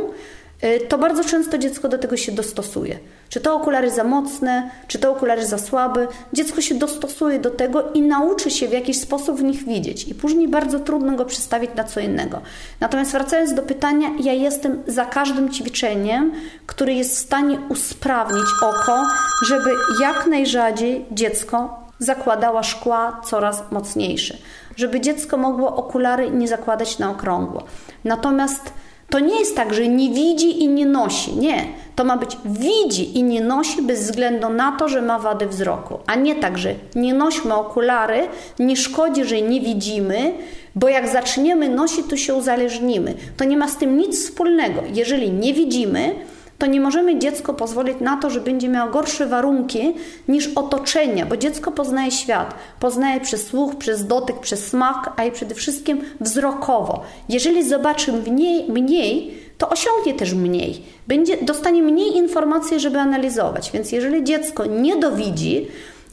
Y, 0.65 0.81
to 0.81 0.99
bardzo 0.99 1.25
często 1.25 1.59
dziecko 1.59 1.89
do 1.89 1.99
tego 1.99 2.17
się 2.17 2.33
dostosuje. 2.33 2.99
Czy 3.29 3.41
to 3.41 3.55
okulary 3.55 3.91
za 3.91 4.05
mocne, 4.05 4.71
czy 4.89 4.99
to 4.99 5.11
okulary 5.11 5.47
za 5.47 5.59
słabe, 5.59 6.07
dziecko 6.33 6.61
się 6.61 6.75
dostosuje 6.75 7.39
do 7.39 7.51
tego 7.51 7.93
i 7.93 8.03
nauczy 8.03 8.51
się 8.51 8.69
w 8.69 8.73
jakiś 8.73 9.01
sposób 9.01 9.39
w 9.39 9.45
nich 9.45 9.65
widzieć. 9.65 10.09
I 10.09 10.15
później 10.15 10.49
bardzo 10.49 10.79
trudno 10.79 11.13
go 11.13 11.25
przestawić 11.25 11.71
na 11.75 11.85
co 11.85 12.01
innego. 12.01 12.41
Natomiast 12.81 13.13
wracając 13.13 13.55
do 13.55 13.63
pytania, 13.63 14.09
ja 14.21 14.33
jestem 14.33 14.83
za 14.87 15.05
każdym 15.05 15.51
ćwiczeniem, 15.51 16.33
który 16.67 16.95
jest 16.95 17.17
w 17.17 17.19
stanie 17.19 17.59
usprawnić 17.69 18.47
oko, 18.63 19.07
żeby 19.47 19.71
jak 20.01 20.27
najrzadziej 20.27 21.07
dziecko 21.13 21.87
zakładała 21.99 22.63
szkła 22.63 23.21
coraz 23.25 23.63
mocniejsze. 23.71 24.37
Żeby 24.77 25.01
dziecko 25.01 25.37
mogło 25.37 25.77
okulary 25.77 26.31
nie 26.31 26.49
zakładać 26.49 26.99
na 26.99 27.11
okrągło. 27.11 27.65
Natomiast 28.05 28.73
to 29.11 29.19
nie 29.19 29.39
jest 29.39 29.57
tak, 29.57 29.75
że 29.75 29.89
nie 29.89 30.11
widzi 30.11 30.63
i 30.63 30.69
nie 30.69 30.87
nosi. 30.87 31.37
Nie. 31.37 31.65
To 31.97 32.05
ma 32.05 32.17
być 32.17 32.37
widzi 32.45 33.19
i 33.19 33.23
nie 33.23 33.41
nosi 33.41 33.83
bez 33.83 34.03
względu 34.03 34.49
na 34.49 34.73
to, 34.73 34.89
że 34.89 35.03
ma 35.03 35.19
wady 35.19 35.47
wzroku. 35.47 35.99
A 36.07 36.15
nie 36.15 36.35
tak, 36.35 36.59
że 36.59 36.75
nie 36.95 37.15
nośmy 37.15 37.55
okulary, 37.55 38.29
nie 38.59 38.77
szkodzi, 38.77 39.25
że 39.25 39.43
nie 39.43 39.61
widzimy, 39.61 40.33
Bo 40.77 40.89
jak 40.89 41.09
zaczniemy 41.09 41.69
nosić, 41.69 42.07
to 42.11 42.17
się 42.17 42.35
uzależnimy. 42.35 43.15
To 43.37 43.45
nie 43.45 43.57
ma 43.57 43.69
z 43.69 43.77
tym 43.77 43.99
nic 43.99 44.25
wspólnego. 44.25 44.83
Jeżeli 44.95 45.33
nie 45.33 45.55
widzimy, 45.55 46.15
to 46.59 46.67
nie 46.67 46.81
możemy 46.81 47.19
dziecko 47.19 47.55
pozwolić 47.55 48.01
na 48.01 48.17
to, 48.17 48.31
że 48.31 48.41
będzie 48.41 48.69
miało 48.69 48.91
gorsze 48.91 49.27
warunki 49.27 49.95
niż 50.29 50.49
otoczenie, 50.55 51.27
bo 51.27 51.37
dziecko 51.37 51.73
poznaje 51.73 52.11
świat. 52.11 52.55
Poznaje 52.81 53.21
przez 53.21 53.47
słuch, 53.47 53.77
przez 53.77 54.07
dotyk, 54.07 54.41
przez 54.41 54.67
smak, 54.67 55.13
a 55.17 55.25
i 55.25 55.33
przede 55.33 55.55
wszystkim 55.55 56.01
wzrokowo. 56.21 57.03
Jeżeli 57.29 57.69
zobaczy 57.69 58.13
mniej, 58.13 58.71
mniej 58.71 59.35
to 59.59 59.69
osiągnie 59.69 60.15
też 60.15 60.35
mniej. 60.35 60.83
Będzie, 61.09 61.37
dostanie 61.43 61.83
mniej 61.83 62.17
informacji, 62.17 62.81
żeby 62.81 62.99
analizować. 62.99 63.71
Więc 63.73 63.93
jeżeli 63.93 64.25
dziecko 64.25 64.67
nie 64.67 64.97
dowidzi, 64.97 65.67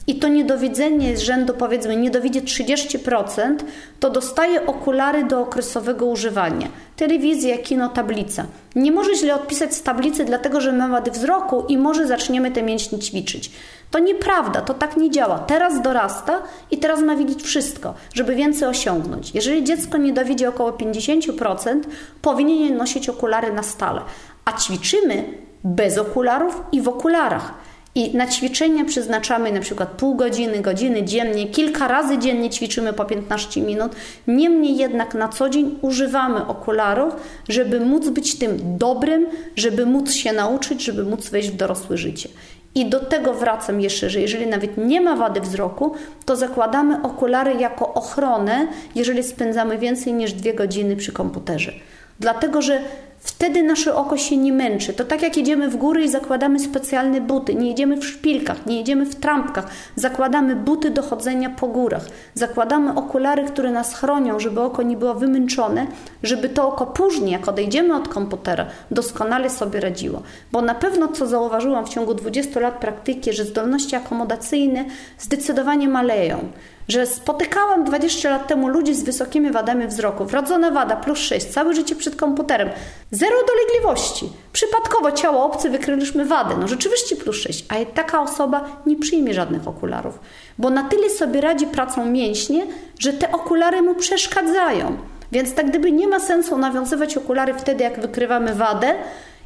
i 0.06 0.14
to 0.14 0.28
niedowidzenie 0.28 1.16
z 1.16 1.20
rzędu 1.20 1.54
powiedzmy 1.54 1.96
niedowidzi 1.96 2.42
30%, 2.42 3.56
to 4.00 4.10
dostaje 4.10 4.66
okulary 4.66 5.24
do 5.24 5.40
okresowego 5.40 6.06
używania. 6.06 6.68
Telewizja, 6.96 7.58
kino, 7.58 7.88
tablica. 7.88 8.46
Nie 8.76 8.92
może 8.92 9.16
źle 9.16 9.34
odpisać 9.34 9.74
z 9.74 9.82
tablicy, 9.82 10.24
dlatego 10.24 10.60
że 10.60 10.72
ma 10.72 10.88
wady 10.88 11.10
wzroku 11.10 11.64
i 11.68 11.78
może 11.78 12.06
zaczniemy 12.06 12.50
te 12.50 12.62
mięśnie 12.62 12.98
ćwiczyć. 12.98 13.50
To 13.90 13.98
nieprawda, 13.98 14.60
to 14.60 14.74
tak 14.74 14.96
nie 14.96 15.10
działa. 15.10 15.38
Teraz 15.38 15.82
dorasta 15.82 16.42
i 16.70 16.78
teraz 16.78 17.00
ma 17.00 17.16
widzieć 17.16 17.42
wszystko, 17.42 17.94
żeby 18.14 18.34
więcej 18.34 18.68
osiągnąć. 18.68 19.34
Jeżeli 19.34 19.64
dziecko 19.64 19.98
nie 19.98 20.12
dowidzi 20.12 20.46
około 20.46 20.70
50%, 20.70 21.80
powinien 22.22 22.76
nosić 22.76 23.08
okulary 23.08 23.52
na 23.52 23.62
stale. 23.62 24.00
A 24.44 24.52
ćwiczymy 24.52 25.24
bez 25.64 25.98
okularów 25.98 26.62
i 26.72 26.82
w 26.82 26.88
okularach. 26.88 27.54
I 27.96 28.16
na 28.16 28.26
ćwiczenia 28.26 28.84
przeznaczamy 28.84 29.52
na 29.52 29.60
przykład 29.60 29.88
pół 29.88 30.14
godziny, 30.14 30.60
godziny 30.60 31.02
dziennie, 31.02 31.46
kilka 31.48 31.88
razy 31.88 32.18
dziennie 32.18 32.50
ćwiczymy 32.50 32.92
po 32.92 33.04
15 33.04 33.60
minut. 33.60 33.92
Niemniej 34.26 34.76
jednak 34.76 35.14
na 35.14 35.28
co 35.28 35.48
dzień 35.48 35.78
używamy 35.82 36.46
okularów, 36.46 37.14
żeby 37.48 37.80
móc 37.80 38.08
być 38.08 38.38
tym 38.38 38.78
dobrym, 38.78 39.26
żeby 39.56 39.86
móc 39.86 40.12
się 40.12 40.32
nauczyć, 40.32 40.84
żeby 40.84 41.04
móc 41.04 41.28
wejść 41.28 41.50
w 41.50 41.56
dorosłe 41.56 41.96
życie. 41.96 42.28
I 42.74 42.86
do 42.86 43.00
tego 43.00 43.34
wracam 43.34 43.80
jeszcze, 43.80 44.10
że 44.10 44.20
jeżeli 44.20 44.46
nawet 44.46 44.78
nie 44.78 45.00
ma 45.00 45.16
wady 45.16 45.40
wzroku, 45.40 45.94
to 46.24 46.36
zakładamy 46.36 47.02
okulary 47.02 47.54
jako 47.54 47.94
ochronę, 47.94 48.66
jeżeli 48.94 49.22
spędzamy 49.22 49.78
więcej 49.78 50.12
niż 50.12 50.32
dwie 50.32 50.54
godziny 50.54 50.96
przy 50.96 51.12
komputerze. 51.12 51.72
Dlatego, 52.20 52.62
że 52.62 52.80
Wtedy 53.24 53.62
nasze 53.62 53.94
oko 53.94 54.16
się 54.16 54.36
nie 54.36 54.52
męczy. 54.52 54.92
To 54.92 55.04
tak 55.04 55.22
jak 55.22 55.36
jedziemy 55.36 55.68
w 55.68 55.76
góry 55.76 56.04
i 56.04 56.08
zakładamy 56.08 56.60
specjalne 56.60 57.20
buty. 57.20 57.54
Nie 57.54 57.68
jedziemy 57.68 57.96
w 57.96 58.04
szpilkach, 58.04 58.66
nie 58.66 58.78
jedziemy 58.78 59.06
w 59.06 59.14
trampkach. 59.14 59.66
Zakładamy 59.96 60.56
buty 60.56 60.90
do 60.90 61.02
chodzenia 61.02 61.50
po 61.50 61.66
górach. 61.66 62.06
Zakładamy 62.34 62.94
okulary, 62.94 63.44
które 63.44 63.70
nas 63.70 63.94
chronią, 63.94 64.40
żeby 64.40 64.60
oko 64.60 64.82
nie 64.82 64.96
było 64.96 65.14
wymęczone, 65.14 65.86
żeby 66.22 66.48
to 66.48 66.68
oko 66.68 66.86
później, 66.86 67.32
jak 67.32 67.48
odejdziemy 67.48 67.96
od 67.96 68.08
komputera, 68.08 68.66
doskonale 68.90 69.50
sobie 69.50 69.80
radziło. 69.80 70.22
Bo 70.52 70.62
na 70.62 70.74
pewno, 70.74 71.08
co 71.08 71.26
zauważyłam 71.26 71.86
w 71.86 71.88
ciągu 71.88 72.14
20 72.14 72.60
lat 72.60 72.74
praktyki, 72.74 73.32
że 73.32 73.44
zdolności 73.44 73.96
akomodacyjne 73.96 74.84
zdecydowanie 75.18 75.88
maleją 75.88 76.48
że 76.88 77.06
spotykałam 77.06 77.84
20 77.84 78.30
lat 78.30 78.46
temu 78.46 78.68
ludzi 78.68 78.94
z 78.94 79.02
wysokimi 79.02 79.50
wadami 79.50 79.86
wzroku. 79.86 80.24
Wrodzona 80.24 80.70
wada 80.70 80.96
plus 80.96 81.18
6, 81.18 81.46
całe 81.46 81.74
życie 81.74 81.96
przed 81.96 82.16
komputerem. 82.16 82.70
Zero 83.10 83.36
dolegliwości. 83.46 84.32
Przypadkowo 84.52 85.12
ciało 85.12 85.44
obce 85.44 85.70
wykryliśmy 85.70 86.24
wadę. 86.24 86.54
No 86.60 86.68
rzeczywiście 86.68 87.16
plus 87.16 87.36
6, 87.36 87.64
a 87.68 87.74
taka 87.94 88.22
osoba 88.22 88.82
nie 88.86 88.96
przyjmie 88.96 89.34
żadnych 89.34 89.68
okularów, 89.68 90.18
bo 90.58 90.70
na 90.70 90.84
tyle 90.84 91.10
sobie 91.10 91.40
radzi 91.40 91.66
pracą 91.66 92.06
mięśnie, 92.06 92.66
że 92.98 93.12
te 93.12 93.32
okulary 93.32 93.82
mu 93.82 93.94
przeszkadzają. 93.94 94.96
Więc 95.32 95.54
tak 95.54 95.68
gdyby 95.68 95.92
nie 95.92 96.08
ma 96.08 96.20
sensu 96.20 96.58
nawiązywać 96.58 97.16
okulary 97.16 97.54
wtedy, 97.54 97.84
jak 97.84 98.00
wykrywamy 98.00 98.54
wadę 98.54 98.94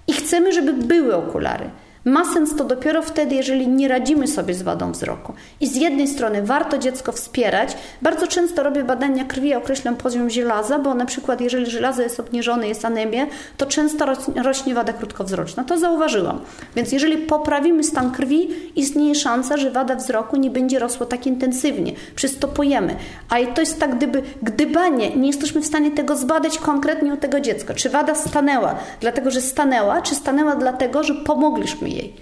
i 0.06 0.12
chcemy, 0.12 0.52
żeby 0.52 0.72
były 0.72 1.16
okulary. 1.16 1.70
Ma 2.04 2.34
sens 2.34 2.56
to 2.56 2.64
dopiero 2.64 3.02
wtedy, 3.02 3.34
jeżeli 3.34 3.68
nie 3.68 3.88
radzimy 3.88 4.26
sobie 4.26 4.54
z 4.54 4.62
wadą 4.62 4.92
wzroku. 4.92 5.32
I 5.60 5.66
z 5.66 5.76
jednej 5.76 6.08
strony 6.08 6.42
warto 6.42 6.78
dziecko 6.78 7.12
wspierać. 7.12 7.76
Bardzo 8.02 8.26
często 8.26 8.62
robię 8.62 8.84
badania 8.84 9.24
krwi 9.24 9.48
i 9.48 9.54
określam 9.54 9.96
poziom 9.96 10.30
żelaza, 10.30 10.78
bo 10.78 10.94
na 10.94 11.06
przykład 11.06 11.40
jeżeli 11.40 11.70
żelazo 11.70 12.02
jest 12.02 12.20
obniżone, 12.20 12.68
jest 12.68 12.84
anemia, 12.84 13.26
to 13.56 13.66
często 13.66 14.06
rośnie 14.44 14.74
wada 14.74 14.92
krótkowzroczna. 14.92 15.64
To 15.64 15.78
zauważyłam. 15.78 16.40
Więc 16.76 16.92
jeżeli 16.92 17.16
poprawimy 17.16 17.84
stan 17.84 18.10
krwi, 18.10 18.48
istnieje 18.76 19.14
szansa, 19.14 19.56
że 19.56 19.70
wada 19.70 19.94
wzroku 19.94 20.36
nie 20.36 20.50
będzie 20.50 20.78
rosła 20.78 21.06
tak 21.06 21.26
intensywnie. 21.26 21.92
Przystopujemy. 22.14 22.96
A 23.28 23.36
to 23.54 23.60
jest 23.60 23.80
tak 23.80 23.96
gdyby 23.96 24.22
gdybanie. 24.42 25.16
Nie 25.16 25.26
jesteśmy 25.26 25.60
w 25.60 25.66
stanie 25.66 25.90
tego 25.90 26.16
zbadać 26.16 26.58
konkretnie 26.58 27.14
u 27.14 27.16
tego 27.16 27.40
dziecka. 27.40 27.74
Czy 27.74 27.90
wada 27.90 28.14
stanęła 28.14 28.74
dlatego, 29.00 29.30
że 29.30 29.40
stanęła, 29.40 30.02
czy 30.02 30.14
stanęła 30.14 30.56
dlatego, 30.56 31.02
że 31.02 31.14
pomogliśmy 31.14 31.88
jej. 31.98 32.14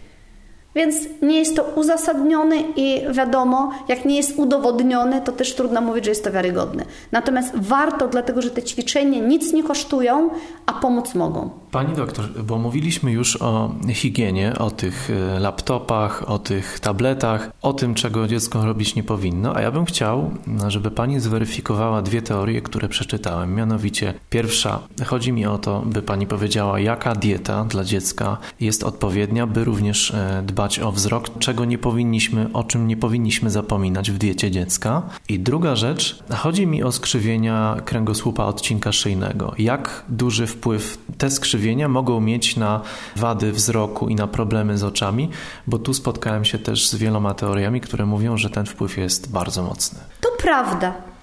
Więc 0.76 0.96
nie 1.22 1.38
jest 1.38 1.56
to 1.56 1.62
uzasadnione 1.62 2.56
i 2.76 3.00
wiadomo, 3.12 3.70
jak 3.88 4.04
nie 4.04 4.16
jest 4.16 4.38
udowodnione, 4.38 5.20
to 5.20 5.32
też 5.32 5.54
trudno 5.54 5.80
mówić, 5.80 6.04
że 6.04 6.10
jest 6.10 6.24
to 6.24 6.32
wiarygodne. 6.32 6.84
Natomiast 7.12 7.52
warto, 7.54 8.08
dlatego 8.08 8.42
że 8.42 8.50
te 8.50 8.62
ćwiczenia 8.62 9.20
nic 9.20 9.52
nie 9.52 9.62
kosztują, 9.62 10.30
a 10.66 10.72
pomóc 10.72 11.14
mogą. 11.14 11.50
Pani 11.70 11.94
doktor, 11.94 12.24
bo 12.44 12.58
mówiliśmy 12.58 13.12
już 13.12 13.42
o 13.42 13.70
higienie, 13.88 14.52
o 14.58 14.70
tych 14.70 15.10
e, 15.10 15.40
laptopach, 15.40 16.30
o 16.30 16.38
tych 16.38 16.80
tabletach, 16.80 17.50
o 17.62 17.72
tym, 17.72 17.94
czego 17.94 18.26
dziecko 18.26 18.64
robić 18.64 18.94
nie 18.94 19.02
powinno, 19.02 19.56
a 19.56 19.60
ja 19.60 19.70
bym 19.70 19.84
chciał, 19.84 20.30
żeby 20.68 20.90
pani 20.90 21.20
zweryfikowała 21.20 22.02
dwie 22.02 22.22
teorie, 22.22 22.62
które 22.62 22.88
przeczytałem. 22.88 23.54
Mianowicie, 23.54 24.14
pierwsza, 24.30 24.80
chodzi 25.06 25.32
mi 25.32 25.46
o 25.46 25.58
to, 25.58 25.82
by 25.86 26.02
pani 26.02 26.26
powiedziała, 26.26 26.80
jaka 26.80 27.14
dieta 27.14 27.64
dla 27.64 27.84
dziecka 27.84 28.36
jest 28.60 28.84
odpowiednia, 28.84 29.46
by 29.46 29.64
również 29.64 30.10
e, 30.10 30.42
dbać 30.66 30.78
o 30.78 30.92
wzrok, 30.92 31.38
czego 31.38 31.64
nie 31.64 31.78
powinniśmy, 31.78 32.48
o 32.52 32.64
czym 32.64 32.86
nie 32.86 32.96
powinniśmy 32.96 33.50
zapominać 33.50 34.10
w 34.10 34.18
diecie 34.18 34.50
dziecka. 34.50 35.02
I 35.28 35.38
druga 35.38 35.76
rzecz, 35.76 36.18
chodzi 36.36 36.66
mi 36.66 36.82
o 36.82 36.92
skrzywienia 36.92 37.76
kręgosłupa 37.84 38.44
odcinka 38.44 38.92
szyjnego. 38.92 39.54
Jak 39.58 40.04
duży 40.08 40.46
wpływ 40.46 40.98
te 41.18 41.30
skrzywienia 41.30 41.88
mogą 41.88 42.20
mieć 42.20 42.56
na 42.56 42.80
wady 43.16 43.52
wzroku 43.52 44.08
i 44.08 44.14
na 44.14 44.26
problemy 44.26 44.78
z 44.78 44.84
oczami, 44.84 45.28
bo 45.66 45.78
tu 45.78 45.94
spotkałem 45.94 46.44
się 46.44 46.58
też 46.58 46.88
z 46.88 46.94
wieloma 46.94 47.34
teoriami, 47.34 47.80
które 47.80 48.06
mówią, 48.06 48.36
że 48.36 48.50
ten 48.50 48.66
wpływ 48.66 48.96
jest 48.96 49.30
bardzo 49.30 49.62
mocny. 49.62 49.98
To 50.20 50.28
prawda. 50.38 51.15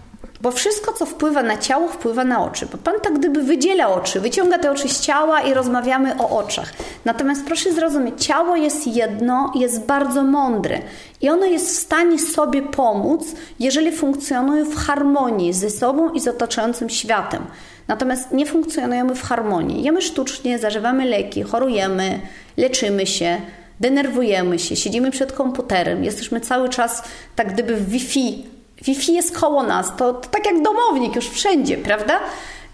Bo 0.44 0.52
wszystko, 0.52 0.94
co 0.94 1.06
wpływa 1.06 1.44
na 1.44 1.58
ciało, 1.58 1.88
wpływa 1.88 2.24
na 2.24 2.44
oczy. 2.44 2.68
Bo 2.72 2.78
Pan 2.78 2.94
tak 3.04 3.20
gdyby 3.20 3.44
wydziela 3.44 3.88
oczy, 3.88 4.20
wyciąga 4.20 4.60
te 4.60 4.72
oczy 4.72 4.90
z 4.90 5.02
ciała 5.02 5.42
i 5.42 5.54
rozmawiamy 5.54 6.18
o 6.18 6.38
oczach. 6.38 6.74
Natomiast 7.06 7.46
proszę 7.46 7.74
zrozumieć, 7.74 8.26
ciało 8.26 8.56
jest 8.56 8.88
jedno, 8.88 9.52
jest 9.56 9.86
bardzo 9.86 10.24
mądre 10.24 10.82
i 11.22 11.30
ono 11.30 11.46
jest 11.46 11.68
w 11.68 11.80
stanie 11.80 12.20
sobie 12.20 12.62
pomóc, 12.62 13.36
jeżeli 13.60 13.92
funkcjonuje 13.92 14.66
w 14.66 14.76
harmonii 14.76 15.54
ze 15.54 15.70
sobą 15.70 16.14
i 16.14 16.20
z 16.20 16.28
otaczającym 16.28 16.90
światem. 16.90 17.46
Natomiast 17.88 18.32
nie 18.32 18.46
funkcjonujemy 18.46 19.16
w 19.16 19.22
harmonii. 19.22 19.84
Jemy 19.84 20.02
sztucznie, 20.02 20.60
zażywamy 20.60 21.06
leki, 21.06 21.44
chorujemy, 21.44 22.20
leczymy 22.58 23.06
się, 23.08 23.42
denerwujemy 23.80 24.60
się, 24.60 24.76
siedzimy 24.76 25.12
przed 25.12 25.32
komputerem, 25.32 26.04
jesteśmy 26.04 26.42
cały 26.42 26.70
czas 26.70 27.04
tak 27.36 27.54
gdyby 27.54 27.76
w 27.76 27.90
Wi-Fi. 27.90 28.54
Wi-Fi 28.84 29.14
jest 29.14 29.40
koło 29.40 29.64
nas, 29.64 29.96
to, 29.98 30.14
to 30.14 30.30
tak 30.30 30.46
jak 30.46 30.62
domownik 30.62 31.16
już 31.16 31.30
wszędzie, 31.30 31.78
prawda? 31.78 32.20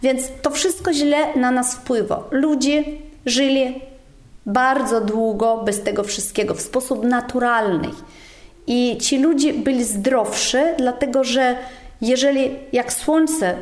Więc 0.02 0.22
to 0.42 0.50
wszystko 0.50 0.94
źle 0.94 1.36
na 1.36 1.52
nas 1.52 1.76
wpływa. 1.76 2.24
Ludzie 2.32 2.84
żyli 3.26 3.82
bardzo 4.46 5.02
długo 5.02 5.58
bez 5.66 5.84
tego 5.84 6.04
wszystkiego, 6.04 6.54
w 6.54 6.62
sposób 6.62 7.04
naturalny. 7.04 7.90
I 8.68 8.98
ci 9.02 9.20
ludzie 9.20 9.54
byli 9.54 9.84
zdrowszy, 9.84 10.74
dlatego 10.78 11.24
że 11.24 11.56
jeżeli 12.02 12.56
jak 12.72 12.94
słońce 12.94 13.56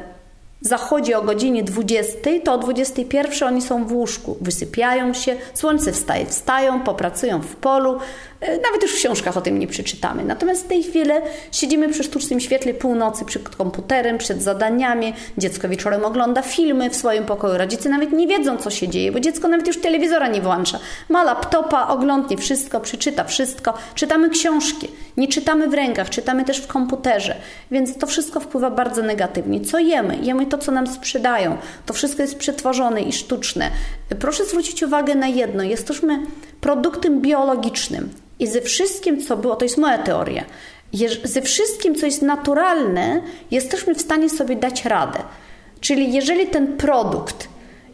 zachodzi 0.62 1.14
o 1.14 1.22
godzinie 1.22 1.64
20, 1.64 2.18
to 2.44 2.54
o 2.54 2.58
21 2.58 3.48
oni 3.48 3.62
są 3.62 3.86
w 3.86 3.94
łóżku, 3.94 4.38
wysypiają 4.42 5.14
się, 5.14 5.36
słońce 5.54 5.92
wstaje, 5.92 6.26
wstają, 6.26 6.82
popracują 6.82 7.42
w 7.42 7.56
polu, 7.56 8.00
nawet 8.42 8.84
już 8.84 8.92
w 8.92 8.96
książkach 8.96 9.38
o 9.38 9.42
tym 9.42 9.60
nie 9.60 9.68
przeczytamy. 9.68 10.24
Natomiast 10.24 10.66
w 10.66 10.68
tej 10.68 10.84
chwili 10.84 11.12
siedzimy 11.52 11.90
przy 11.90 12.04
sztucznym 12.04 12.40
świetle 12.40 12.74
północy 12.74 13.26
przed 13.26 13.50
komputerem, 13.50 14.18
przed 14.18 14.42
zadaniami. 14.42 15.14
Dziecko 15.38 15.70
wieczorem 15.70 16.06
ogląda 16.06 16.42
filmy 16.42 16.90
w 16.90 16.96
swoim 16.96 17.26
pokoju. 17.26 17.58
Rodzice 17.58 17.90
nawet 17.90 18.12
nie 18.12 18.28
wiedzą, 18.28 18.58
co 18.58 18.70
się 18.70 18.88
dzieje, 18.88 19.12
bo 19.12 19.20
dziecko 19.20 19.48
nawet 19.48 19.68
już 19.68 19.82
telewizora 19.82 20.28
nie 20.28 20.42
włącza. 20.42 20.80
Ma 21.10 21.24
laptopa, 21.24 21.88
oglądnie 21.88 22.38
wszystko, 22.38 22.80
przeczyta 22.80 23.24
wszystko. 23.24 23.74
Czytamy 23.96 24.30
książki. 24.30 24.88
Nie 25.18 25.28
czytamy 25.28 25.68
w 25.68 25.74
rękach, 25.74 26.10
czytamy 26.10 26.46
też 26.46 26.58
w 26.58 26.68
komputerze. 26.68 27.36
Więc 27.72 27.98
to 27.98 28.08
wszystko 28.08 28.40
wpływa 28.40 28.72
bardzo 28.72 29.02
negatywnie. 29.02 29.62
Co 29.62 29.80
jemy? 29.80 30.18
Jemy 30.22 30.46
to, 30.46 30.58
co 30.58 30.72
nam 30.72 30.88
sprzedają. 30.88 31.58
To 31.86 31.94
wszystko 31.94 32.22
jest 32.22 32.38
przetworzone 32.38 33.02
i 33.02 33.14
sztuczne. 33.14 33.72
Proszę 34.20 34.46
zwrócić 34.46 34.84
uwagę 34.84 35.16
na 35.16 35.28
jedno. 35.28 35.64
Jesteśmy 35.64 36.20
produktem 36.62 37.22
biologicznym. 37.22 38.10
I 38.40 38.48
ze 38.48 38.62
wszystkim, 38.62 39.22
co 39.22 39.38
było, 39.38 39.56
to 39.56 39.66
jest 39.66 39.78
moja 39.78 39.98
teoria, 39.98 40.44
ze 41.24 41.42
wszystkim, 41.42 41.96
co 41.96 42.06
jest 42.06 42.22
naturalne, 42.22 43.22
jesteśmy 43.52 43.96
w 43.96 44.02
stanie 44.02 44.30
sobie 44.30 44.56
dać 44.56 44.86
radę. 44.86 45.20
Czyli 45.80 46.14
jeżeli 46.14 46.48
ten 46.48 46.78
produkt 46.78 47.48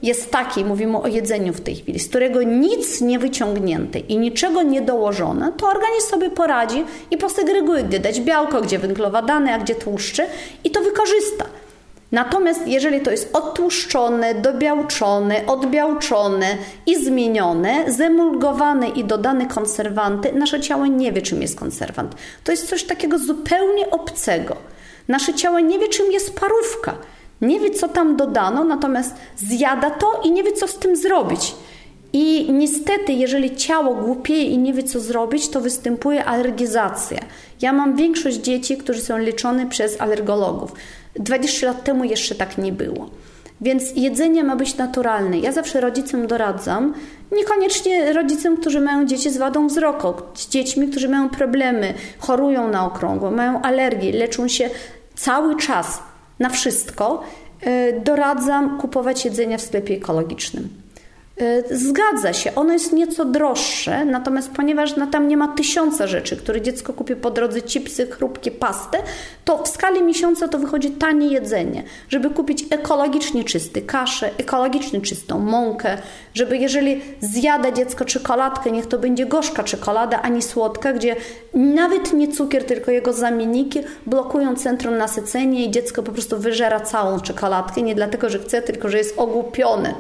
jest 0.04 0.32
taki, 0.32 0.66
mówimy 0.66 0.98
o 0.98 1.08
jedzeniu 1.08 1.54
w 1.54 1.62
tej 1.62 1.76
chwili, 1.76 2.00
z 2.00 2.10
którego 2.10 2.44
nic 2.44 3.02
nie 3.02 3.20
wyciągnięte 3.20 4.00
i 4.00 4.18
niczego 4.18 4.62
nie 4.62 4.82
dołożone, 4.82 5.52
to 5.58 5.68
organizm 5.68 6.08
sobie 6.10 6.30
poradzi 6.30 6.84
i 7.12 7.18
posegreguje, 7.18 7.84
gdzie 7.84 8.00
dać 8.00 8.22
białko, 8.22 8.62
gdzie 8.62 8.80
węglowodany, 8.80 9.54
a 9.54 9.60
gdzie 9.60 9.76
tłuszcze 9.76 10.28
i 10.64 10.72
to 10.72 10.82
wykorzysta. 10.82 11.46
Natomiast 12.14 12.68
jeżeli 12.68 13.02
to 13.02 13.12
jest 13.12 13.36
odtłuszczone, 13.36 14.36
dobiałczone, 14.36 15.46
odbiałczone 15.48 16.58
i 16.86 17.04
zmienione, 17.04 17.92
zemulgowane 17.92 18.90
i 18.90 19.04
dodane 19.04 19.46
konserwanty, 19.46 20.34
nasze 20.34 20.62
ciało 20.62 20.86
nie 20.86 21.12
wie, 21.12 21.22
czym 21.22 21.42
jest 21.42 21.60
konserwant. 21.60 22.16
To 22.44 22.52
jest 22.52 22.70
coś 22.70 22.84
takiego 22.84 23.20
zupełnie 23.20 23.90
obcego. 23.90 24.56
Nasze 25.08 25.34
ciało 25.34 25.60
nie 25.60 25.80
wie, 25.80 25.88
czym 25.88 26.12
jest 26.12 26.40
parówka. 26.40 26.98
Nie 27.42 27.60
wie, 27.60 27.72
co 27.72 27.88
tam 27.88 28.16
dodano, 28.16 28.64
natomiast 28.64 29.16
zjada 29.36 29.92
to 29.92 30.22
i 30.24 30.32
nie 30.32 30.44
wie, 30.44 30.52
co 30.52 30.68
z 30.68 30.76
tym 30.76 30.96
zrobić. 30.96 31.56
I 32.14 32.52
niestety, 32.52 33.14
jeżeli 33.14 33.56
ciało 33.56 33.96
głupieje 33.96 34.44
i 34.44 34.58
nie 34.58 34.74
wie, 34.74 34.84
co 34.84 35.00
zrobić, 35.00 35.50
to 35.50 35.62
występuje 35.62 36.26
alergizacja. 36.26 37.20
Ja 37.62 37.74
mam 37.74 37.96
większość 37.96 38.38
dzieci, 38.38 38.78
którzy 38.78 39.02
są 39.02 39.18
leczone 39.18 39.68
przez 39.68 40.02
alergologów. 40.02 40.74
20 41.16 41.68
lat 41.68 41.84
temu 41.84 42.04
jeszcze 42.04 42.36
tak 42.36 42.58
nie 42.58 42.72
było. 42.72 43.10
Więc 43.62 43.96
jedzenie 43.96 44.44
ma 44.44 44.56
być 44.56 44.78
naturalne. 44.78 45.40
Ja 45.40 45.52
zawsze 45.52 45.82
rodzicom 45.82 46.28
doradzam, 46.28 46.94
niekoniecznie 47.32 48.14
rodzicom, 48.14 48.58
którzy 48.58 48.82
mają 48.82 49.06
dzieci 49.06 49.30
z 49.30 49.38
wadą 49.38 49.68
wzroku, 49.68 50.14
z 50.34 50.50
dziećmi, 50.50 50.88
którzy 50.88 51.10
mają 51.10 51.30
problemy, 51.30 51.94
chorują 52.20 52.68
na 52.68 52.86
okrągło, 52.86 53.32
mają 53.32 53.62
alergie, 53.62 54.12
leczą 54.12 54.48
się 54.48 54.70
cały 55.16 55.56
czas 55.56 56.00
na 56.40 56.50
wszystko, 56.50 57.24
y, 57.68 58.02
doradzam 58.06 58.78
kupować 58.78 59.26
jedzenie 59.26 59.58
w 59.58 59.62
sklepie 59.62 59.94
ekologicznym. 59.96 60.83
Y, 61.42 61.78
zgadza 61.78 62.34
się, 62.34 62.56
ono 62.56 62.74
jest 62.74 62.94
nieco 62.94 63.26
droższe, 63.26 64.06
natomiast 64.06 64.52
ponieważ 64.52 64.96
na 64.96 65.08
tam 65.08 65.28
nie 65.28 65.38
ma 65.38 65.48
tysiąca 65.48 66.08
rzeczy, 66.08 66.38
które 66.38 66.62
dziecko 66.62 66.94
kupi 66.94 67.16
po 67.16 67.32
drodze, 67.32 67.62
chipsy, 67.62 68.08
chrupkie, 68.08 68.52
pastę, 68.52 68.98
to 69.46 69.64
w 69.64 69.68
skali 69.68 70.04
miesiąca 70.04 70.48
to 70.48 70.60
wychodzi 70.60 70.92
tanie 70.92 71.28
jedzenie. 71.28 71.84
Żeby 72.10 72.30
kupić 72.30 72.66
ekologicznie 72.70 73.44
czysty 73.44 73.82
kaszę, 73.82 74.32
ekologicznie 74.38 75.02
czystą 75.02 75.40
mąkę, 75.40 75.98
żeby 76.34 76.58
jeżeli 76.58 77.02
zjada 77.22 77.72
dziecko 77.72 78.06
czekoladkę, 78.06 78.72
niech 78.72 78.86
to 78.86 79.00
będzie 79.00 79.26
gorzka 79.26 79.64
czekolada, 79.64 80.22
a 80.22 80.30
nie 80.30 80.42
słodka, 80.42 80.94
gdzie 80.94 81.16
nawet 81.54 82.14
nie 82.14 82.28
cukier, 82.28 82.64
tylko 82.64 82.92
jego 82.92 83.14
zamienniki 83.14 83.80
blokują 84.06 84.56
centrum 84.56 84.98
nasycenia 84.98 85.66
i 85.66 85.72
dziecko 85.72 86.04
po 86.04 86.12
prostu 86.12 86.38
wyżera 86.38 86.80
całą 86.80 87.20
czekoladkę, 87.20 87.82
nie 87.82 87.96
dlatego, 87.96 88.30
że 88.30 88.40
chce, 88.40 88.62
tylko 88.62 88.90
że 88.90 88.98
jest 88.98 89.20
ogłupione. 89.20 89.96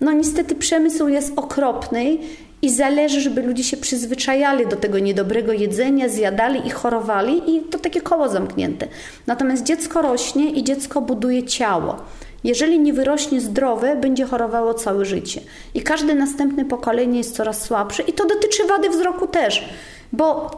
No 0.00 0.12
niestety 0.12 0.54
przemysł 0.54 1.08
jest 1.08 1.32
okropny 1.36 2.18
i 2.62 2.70
zależy, 2.70 3.20
żeby 3.20 3.42
ludzie 3.42 3.64
się 3.64 3.76
przyzwyczajali 3.76 4.66
do 4.66 4.76
tego 4.76 4.98
niedobrego 4.98 5.52
jedzenia, 5.52 6.08
zjadali 6.08 6.66
i 6.66 6.70
chorowali 6.70 7.56
i 7.56 7.60
to 7.60 7.78
takie 7.78 8.00
koło 8.00 8.28
zamknięte. 8.28 8.86
Natomiast 9.26 9.62
dziecko 9.62 10.02
rośnie 10.02 10.50
i 10.50 10.64
dziecko 10.64 11.00
buduje 11.00 11.42
ciało. 11.42 11.96
Jeżeli 12.44 12.80
nie 12.80 12.92
wyrośnie 12.92 13.40
zdrowe, 13.40 13.96
będzie 13.96 14.24
chorowało 14.24 14.74
całe 14.74 15.04
życie. 15.04 15.40
I 15.74 15.82
każde 15.82 16.14
następne 16.14 16.64
pokolenie 16.64 17.18
jest 17.18 17.36
coraz 17.36 17.62
słabsze 17.62 18.02
i 18.02 18.12
to 18.12 18.26
dotyczy 18.26 18.66
wady 18.66 18.90
wzroku 18.90 19.26
też, 19.26 19.68
bo 20.12 20.50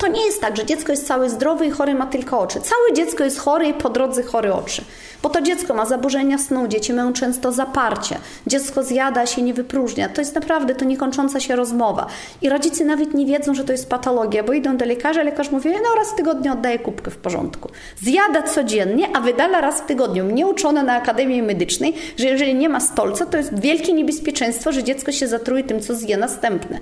to 0.00 0.06
nie 0.06 0.26
jest 0.26 0.40
tak, 0.40 0.56
że 0.56 0.66
dziecko 0.66 0.92
jest 0.92 1.06
całe 1.06 1.30
zdrowe 1.30 1.66
i 1.66 1.70
chory 1.70 1.94
ma 1.94 2.06
tylko 2.06 2.40
oczy. 2.40 2.60
Całe 2.60 2.92
dziecko 2.92 3.24
jest 3.24 3.38
chore 3.38 3.68
i 3.68 3.74
po 3.74 3.88
drodze 3.88 4.22
chore 4.22 4.54
oczy. 4.54 4.84
Bo 5.22 5.30
to 5.30 5.40
dziecko 5.40 5.74
ma 5.74 5.86
zaburzenia 5.86 6.38
snu, 6.38 6.68
dzieci 6.68 6.92
mają 6.92 7.12
często 7.12 7.52
zaparcie, 7.52 8.16
dziecko 8.46 8.82
zjada 8.82 9.26
się, 9.26 9.42
nie 9.42 9.54
wypróżnia. 9.54 10.08
To 10.08 10.20
jest 10.20 10.34
naprawdę 10.34 10.74
to 10.74 10.84
niekończąca 10.84 11.40
się 11.40 11.56
rozmowa. 11.56 12.06
I 12.42 12.48
rodzice 12.48 12.84
nawet 12.84 13.14
nie 13.14 13.26
wiedzą, 13.26 13.54
że 13.54 13.64
to 13.64 13.72
jest 13.72 13.88
patologia, 13.88 14.42
bo 14.42 14.52
idą 14.52 14.76
do 14.76 14.84
lekarza, 14.84 15.22
lekarz 15.22 15.50
mówi, 15.50 15.70
no 15.70 15.94
raz 15.96 16.12
w 16.12 16.14
tygodniu 16.14 16.52
oddaje 16.52 16.78
kubkę 16.78 17.10
w 17.10 17.16
porządku. 17.16 17.70
Zjada 17.96 18.42
codziennie, 18.42 19.08
a 19.16 19.20
wydala 19.20 19.60
raz 19.60 19.80
w 19.80 19.86
tygodniu. 19.86 20.24
Mnie 20.24 20.46
uczono 20.46 20.82
na 20.82 20.94
Akademii 20.94 21.42
Medycznej, 21.42 21.94
że 22.16 22.26
jeżeli 22.26 22.54
nie 22.54 22.68
ma 22.68 22.80
stolca, 22.80 23.26
to 23.26 23.36
jest 23.36 23.60
wielkie 23.60 23.92
niebezpieczeństwo, 23.92 24.72
że 24.72 24.84
dziecko 24.84 25.12
się 25.12 25.28
zatruje 25.28 25.64
tym, 25.64 25.80
co 25.80 25.94
zje 25.94 26.16
następne 26.16 26.80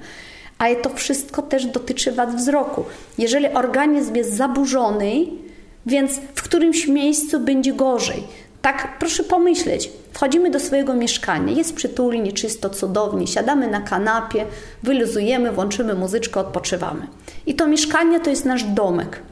ale 0.62 0.77
to 0.77 0.90
wszystko 0.90 1.42
też 1.42 1.66
dotyczy 1.66 2.12
wad 2.12 2.37
wzroku. 2.37 2.85
Jeżeli 3.18 3.48
organizm 3.48 4.14
jest 4.14 4.37
zaburzony, 4.37 5.27
więc 5.87 6.12
w 6.35 6.42
którymś 6.42 6.88
miejscu 6.88 7.40
będzie 7.40 7.72
gorzej. 7.72 8.22
Tak, 8.62 8.98
proszę 8.98 9.25
pomyśleć. 9.25 9.90
Wchodzimy 10.12 10.51
do 10.51 10.61
swojego 10.61 10.94
mieszkania, 10.94 11.53
jest 11.53 11.75
przytulnie, 11.75 12.33
czysto, 12.33 12.70
cudownie, 12.70 13.27
siadamy 13.27 13.70
na 13.70 13.81
kanapie, 13.81 14.46
wyluzujemy, 14.83 15.53
włączymy 15.53 15.94
muzyczkę, 15.94 16.40
odpoczywamy. 16.40 17.07
I 17.46 17.55
to 17.55 17.66
mieszkanie 17.66 18.20
to 18.20 18.31
jest 18.31 18.44
nasz 18.44 18.64
domek. 18.64 19.22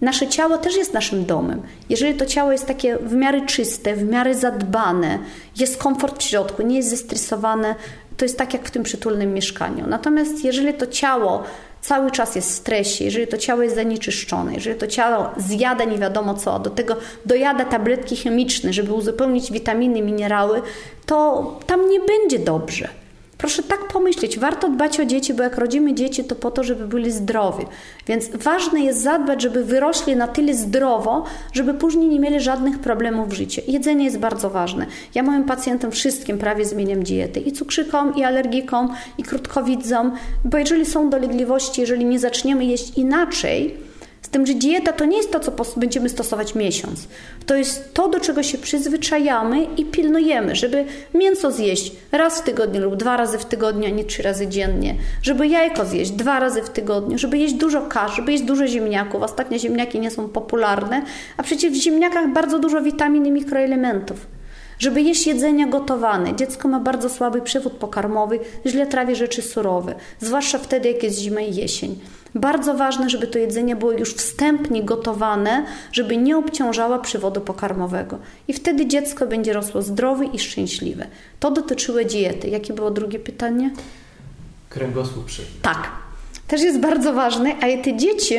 Nasze 0.00 0.28
ciało 0.28 0.58
też 0.58 0.76
jest 0.76 0.94
naszym 0.94 1.24
domem. 1.24 1.62
Jeżeli 1.88 2.14
to 2.14 2.26
ciało 2.26 2.52
jest 2.52 2.66
takie 2.66 2.96
w 2.98 3.12
miarę 3.12 3.46
czyste, 3.46 3.96
w 3.96 4.04
miarę 4.04 4.34
zadbane, 4.34 5.18
jest 5.58 5.76
komfort 5.76 6.22
w 6.22 6.22
środku, 6.22 6.62
nie 6.62 6.76
jest 6.76 6.90
zestresowane, 6.90 7.74
to 8.16 8.24
jest 8.24 8.38
tak 8.38 8.52
jak 8.52 8.68
w 8.68 8.70
tym 8.70 8.82
przytulnym 8.82 9.34
mieszkaniu. 9.34 9.86
Natomiast 9.86 10.44
jeżeli 10.44 10.74
to 10.74 10.86
ciało 10.86 11.42
cały 11.80 12.10
czas 12.10 12.36
jest 12.36 12.50
w 12.50 12.54
stresie, 12.54 13.04
jeżeli 13.04 13.26
to 13.26 13.38
ciało 13.38 13.62
jest 13.62 13.74
zanieczyszczone, 13.74 14.54
jeżeli 14.54 14.78
to 14.78 14.86
ciało 14.86 15.30
zjada 15.36 15.84
nie 15.84 15.98
wiadomo 15.98 16.34
co, 16.34 16.58
do 16.58 16.70
tego 16.70 16.96
dojada 17.26 17.64
tabletki 17.64 18.16
chemiczne, 18.16 18.72
żeby 18.72 18.92
uzupełnić 18.92 19.52
witaminy, 19.52 20.02
minerały, 20.02 20.62
to 21.06 21.60
tam 21.66 21.90
nie 21.90 22.00
będzie 22.00 22.38
dobrze. 22.38 23.03
Proszę 23.44 23.62
tak 23.62 23.88
pomyśleć, 23.88 24.38
warto 24.38 24.68
dbać 24.68 25.00
o 25.00 25.04
dzieci, 25.04 25.34
bo 25.34 25.42
jak 25.42 25.58
rodzimy 25.58 25.94
dzieci, 25.94 26.24
to 26.24 26.34
po 26.34 26.50
to, 26.50 26.64
żeby 26.64 26.86
byli 26.86 27.12
zdrowi. 27.12 27.66
Więc 28.06 28.30
ważne 28.30 28.80
jest 28.80 29.02
zadbać, 29.02 29.42
żeby 29.42 29.64
wyrośli 29.64 30.16
na 30.16 30.28
tyle 30.28 30.54
zdrowo, 30.54 31.24
żeby 31.52 31.74
później 31.74 32.08
nie 32.08 32.20
mieli 32.20 32.40
żadnych 32.40 32.78
problemów 32.78 33.28
w 33.28 33.32
życiu. 33.32 33.62
Jedzenie 33.68 34.04
jest 34.04 34.18
bardzo 34.18 34.50
ważne. 34.50 34.86
Ja 35.14 35.22
moim 35.22 35.44
pacjentom 35.44 35.90
wszystkim 35.90 36.38
prawie 36.38 36.64
zmieniam 36.64 37.02
dietę. 37.02 37.40
I 37.40 37.52
cukrzykom, 37.52 38.16
i 38.16 38.24
alergikom, 38.24 38.88
i 39.18 39.22
krótkowidzom, 39.22 40.12
bo 40.44 40.58
jeżeli 40.58 40.86
są 40.86 41.10
dolegliwości, 41.10 41.80
jeżeli 41.80 42.04
nie 42.04 42.18
zaczniemy 42.18 42.64
jeść 42.64 42.98
inaczej, 42.98 43.76
tym, 44.28 44.46
że 44.46 44.54
dieta 44.54 44.92
to 44.92 45.04
nie 45.04 45.16
jest 45.16 45.30
to, 45.30 45.40
co 45.40 45.52
będziemy 45.76 46.08
stosować 46.08 46.54
miesiąc. 46.54 47.08
To 47.46 47.56
jest 47.56 47.94
to, 47.94 48.08
do 48.08 48.20
czego 48.20 48.42
się 48.42 48.58
przyzwyczajamy 48.58 49.64
i 49.76 49.84
pilnujemy, 49.84 50.56
żeby 50.56 50.84
mięso 51.14 51.50
zjeść 51.50 51.92
raz 52.12 52.38
w 52.38 52.42
tygodniu 52.42 52.80
lub 52.82 52.96
dwa 52.96 53.16
razy 53.16 53.38
w 53.38 53.44
tygodniu, 53.44 53.86
a 53.86 53.90
nie 53.90 54.04
trzy 54.04 54.22
razy 54.22 54.46
dziennie. 54.46 54.94
Żeby 55.22 55.46
jajko 55.46 55.84
zjeść 55.84 56.10
dwa 56.10 56.40
razy 56.40 56.62
w 56.62 56.70
tygodniu, 56.70 57.18
żeby 57.18 57.38
jeść 57.38 57.54
dużo 57.54 57.82
kasz, 57.82 58.16
żeby 58.16 58.32
jeść 58.32 58.44
dużo 58.44 58.66
ziemniaków. 58.66 59.22
Ostatnio 59.22 59.58
ziemniaki 59.58 60.00
nie 60.00 60.10
są 60.10 60.28
popularne, 60.28 61.02
a 61.36 61.42
przecież 61.42 61.72
w 61.72 61.82
ziemniakach 61.82 62.32
bardzo 62.32 62.58
dużo 62.58 62.82
witamin 62.82 63.26
i 63.26 63.30
mikroelementów 63.30 64.26
żeby 64.78 65.02
jeść 65.02 65.26
jedzenia 65.26 65.66
gotowane. 65.66 66.36
Dziecko 66.36 66.68
ma 66.68 66.80
bardzo 66.80 67.08
słaby 67.08 67.42
przewód 67.42 67.72
pokarmowy, 67.72 68.40
źle 68.66 68.86
trawi 68.86 69.16
rzeczy 69.16 69.42
surowe, 69.42 69.94
zwłaszcza 70.20 70.58
wtedy, 70.58 70.88
jak 70.88 71.02
jest 71.02 71.18
zima 71.18 71.40
i 71.40 71.54
jesień. 71.54 71.98
Bardzo 72.34 72.74
ważne, 72.74 73.10
żeby 73.10 73.26
to 73.26 73.38
jedzenie 73.38 73.76
było 73.76 73.92
już 73.92 74.14
wstępnie 74.14 74.82
gotowane, 74.82 75.66
żeby 75.92 76.16
nie 76.16 76.36
obciążała 76.36 76.98
przewodu 76.98 77.40
pokarmowego. 77.40 78.18
I 78.48 78.52
wtedy 78.52 78.86
dziecko 78.86 79.26
będzie 79.26 79.52
rosło 79.52 79.82
zdrowe 79.82 80.24
i 80.24 80.38
szczęśliwe. 80.38 81.06
To 81.40 81.50
dotyczyło 81.50 81.98
diety. 82.04 82.48
Jakie 82.48 82.72
było 82.72 82.90
drugie 82.90 83.18
pytanie? 83.18 83.70
Kręgosłup 84.68 85.26
krzywy. 85.26 85.48
Tak. 85.62 85.90
Też 86.48 86.62
jest 86.62 86.80
bardzo 86.80 87.12
ważne, 87.12 87.54
a 87.56 87.84
te 87.84 87.96
dzieci 87.96 88.34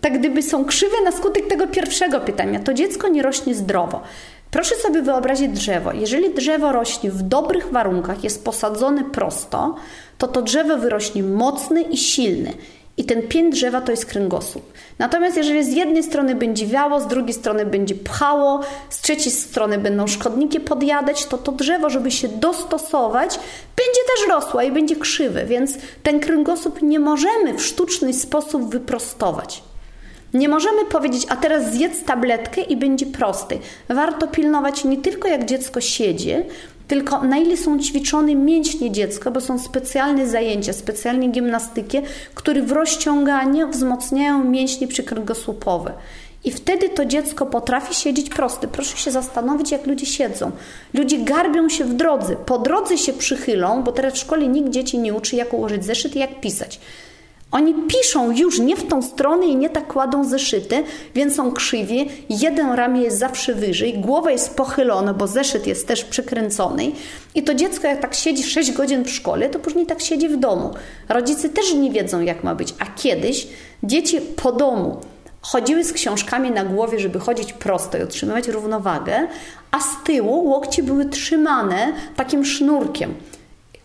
tak 0.00 0.18
gdyby 0.18 0.42
są 0.42 0.64
krzywe 0.64 0.96
na 1.04 1.12
skutek 1.12 1.46
tego 1.46 1.66
pierwszego 1.66 2.20
pytania. 2.20 2.60
To 2.60 2.74
dziecko 2.74 3.08
nie 3.08 3.22
rośnie 3.22 3.54
zdrowo. 3.54 4.02
Proszę 4.50 4.74
sobie 4.74 5.02
wyobrazić 5.02 5.48
drzewo. 5.48 5.92
Jeżeli 5.92 6.34
drzewo 6.34 6.72
rośnie 6.72 7.10
w 7.10 7.22
dobrych 7.22 7.70
warunkach, 7.72 8.24
jest 8.24 8.44
posadzone 8.44 9.04
prosto, 9.04 9.74
to 10.18 10.28
to 10.28 10.42
drzewo 10.42 10.76
wyrośnie 10.78 11.22
mocne 11.22 11.82
i 11.82 11.96
silne. 11.96 12.50
I 12.98 13.04
ten 13.04 13.22
pień 13.22 13.50
drzewa 13.50 13.80
to 13.80 13.90
jest 13.90 14.06
kręgosłup. 14.06 14.72
Natomiast 14.98 15.36
jeżeli 15.36 15.64
z 15.64 15.72
jednej 15.72 16.02
strony 16.02 16.34
będzie 16.34 16.66
wiało, 16.66 17.00
z 17.00 17.06
drugiej 17.06 17.34
strony 17.34 17.66
będzie 17.66 17.94
pchało, 17.94 18.60
z 18.90 19.00
trzeciej 19.00 19.32
strony 19.32 19.78
będą 19.78 20.06
szkodniki 20.06 20.60
podjadać, 20.60 21.26
to 21.26 21.38
to 21.38 21.52
drzewo, 21.52 21.90
żeby 21.90 22.10
się 22.10 22.28
dostosować, 22.28 23.40
będzie 23.76 24.00
też 24.16 24.28
rosło 24.28 24.62
i 24.62 24.72
będzie 24.72 24.96
krzywe. 24.96 25.46
Więc 25.46 25.78
ten 26.02 26.20
kręgosłup 26.20 26.82
nie 26.82 27.00
możemy 27.00 27.54
w 27.54 27.62
sztuczny 27.62 28.12
sposób 28.12 28.70
wyprostować. 28.70 29.62
Nie 30.34 30.48
możemy 30.48 30.84
powiedzieć, 30.84 31.26
a 31.28 31.36
teraz 31.36 31.72
zjedz 31.72 32.04
tabletkę 32.04 32.60
i 32.60 32.76
będzie 32.76 33.06
prosty. 33.06 33.58
Warto 33.88 34.28
pilnować 34.28 34.84
nie 34.84 34.96
tylko 34.96 35.28
jak 35.28 35.44
dziecko 35.44 35.80
siedzi, 35.80 36.34
tylko 36.88 37.22
na 37.22 37.36
ile 37.36 37.56
są 37.56 37.78
ćwiczone 37.78 38.34
mięśnie 38.34 38.90
dziecka, 38.90 39.30
bo 39.30 39.40
są 39.40 39.58
specjalne 39.58 40.28
zajęcia, 40.28 40.72
specjalne 40.72 41.28
gimnastyki, 41.28 41.98
które 42.34 42.62
w 42.62 42.72
rozciąganiu 42.72 43.68
wzmacniają 43.68 44.44
mięśnie 44.44 44.88
przykręgosłupowe. 44.88 45.92
I 46.44 46.50
wtedy 46.50 46.88
to 46.88 47.04
dziecko 47.04 47.46
potrafi 47.46 47.94
siedzieć 47.94 48.30
proste. 48.30 48.68
Proszę 48.68 48.96
się 48.96 49.10
zastanowić, 49.10 49.70
jak 49.70 49.86
ludzie 49.86 50.06
siedzą. 50.06 50.50
Ludzie 50.94 51.18
garbią 51.18 51.68
się 51.68 51.84
w 51.84 51.94
drodze, 51.94 52.36
po 52.36 52.58
drodze 52.58 52.98
się 52.98 53.12
przychylą, 53.12 53.82
bo 53.82 53.92
teraz 53.92 54.14
w 54.14 54.18
szkole 54.18 54.46
nikt 54.46 54.70
dzieci 54.70 54.98
nie 54.98 55.14
uczy, 55.14 55.36
jak 55.36 55.54
ułożyć 55.54 55.84
zeszyt 55.84 56.16
i 56.16 56.18
jak 56.18 56.40
pisać. 56.40 56.80
Oni 57.50 57.74
piszą 57.74 58.30
już 58.30 58.58
nie 58.58 58.76
w 58.76 58.86
tą 58.86 59.02
stronę 59.02 59.46
i 59.46 59.56
nie 59.56 59.70
tak 59.70 59.86
kładą 59.86 60.24
zeszyty, 60.24 60.84
więc 61.14 61.34
są 61.34 61.52
krzywi. 61.52 62.08
Jeden 62.28 62.72
ramię 62.72 63.00
jest 63.00 63.18
zawsze 63.18 63.54
wyżej, 63.54 63.98
głowa 63.98 64.30
jest 64.30 64.56
pochylona, 64.56 65.14
bo 65.14 65.26
zeszyt 65.26 65.66
jest 65.66 65.88
też 65.88 66.04
przykręcony. 66.04 66.92
I 67.34 67.42
to 67.42 67.54
dziecko, 67.54 67.86
jak 67.86 68.00
tak 68.00 68.14
siedzi 68.14 68.42
6 68.42 68.72
godzin 68.72 69.04
w 69.04 69.10
szkole, 69.10 69.48
to 69.48 69.58
później 69.58 69.86
tak 69.86 70.00
siedzi 70.00 70.28
w 70.28 70.36
domu. 70.36 70.74
Rodzice 71.08 71.48
też 71.48 71.74
nie 71.74 71.90
wiedzą, 71.90 72.20
jak 72.20 72.44
ma 72.44 72.54
być. 72.54 72.74
A 72.78 72.86
kiedyś 72.86 73.48
dzieci 73.82 74.20
po 74.20 74.52
domu 74.52 75.00
chodziły 75.40 75.84
z 75.84 75.92
książkami 75.92 76.50
na 76.50 76.64
głowie, 76.64 76.98
żeby 76.98 77.18
chodzić 77.18 77.52
prosto 77.52 77.98
i 77.98 78.02
utrzymywać 78.02 78.48
równowagę, 78.48 79.28
a 79.70 79.80
z 79.80 80.04
tyłu 80.04 80.48
łokcie 80.48 80.82
były 80.82 81.04
trzymane 81.04 81.92
takim 82.16 82.44
sznurkiem 82.44 83.14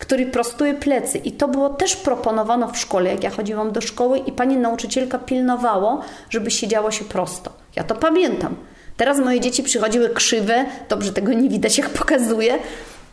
który 0.04 0.26
prostuje 0.26 0.74
plecy. 0.74 1.18
I 1.18 1.32
to 1.32 1.48
było 1.48 1.70
też 1.70 1.96
proponowano 1.96 2.68
w 2.68 2.78
szkole, 2.78 3.12
jak 3.12 3.24
ja 3.24 3.30
chodziłam 3.30 3.72
do 3.72 3.82
szkoły 3.82 4.18
i 4.18 4.32
pani 4.32 4.58
nauczycielka 4.58 5.20
pilnowało, 5.20 6.02
żeby 6.30 6.52
siedziało 6.52 6.92
się 6.92 7.06
prosto. 7.06 7.52
Ja 7.76 7.84
to 7.84 7.96
pamiętam. 7.96 8.56
Teraz 8.98 9.20
moje 9.20 9.40
dzieci 9.40 9.64
przychodziły 9.64 10.10
krzywe, 10.10 10.66
dobrze 10.90 11.14
tego 11.14 11.34
nie 11.34 11.50
widać, 11.50 11.78
jak 11.78 11.90
pokazuję, 11.90 12.60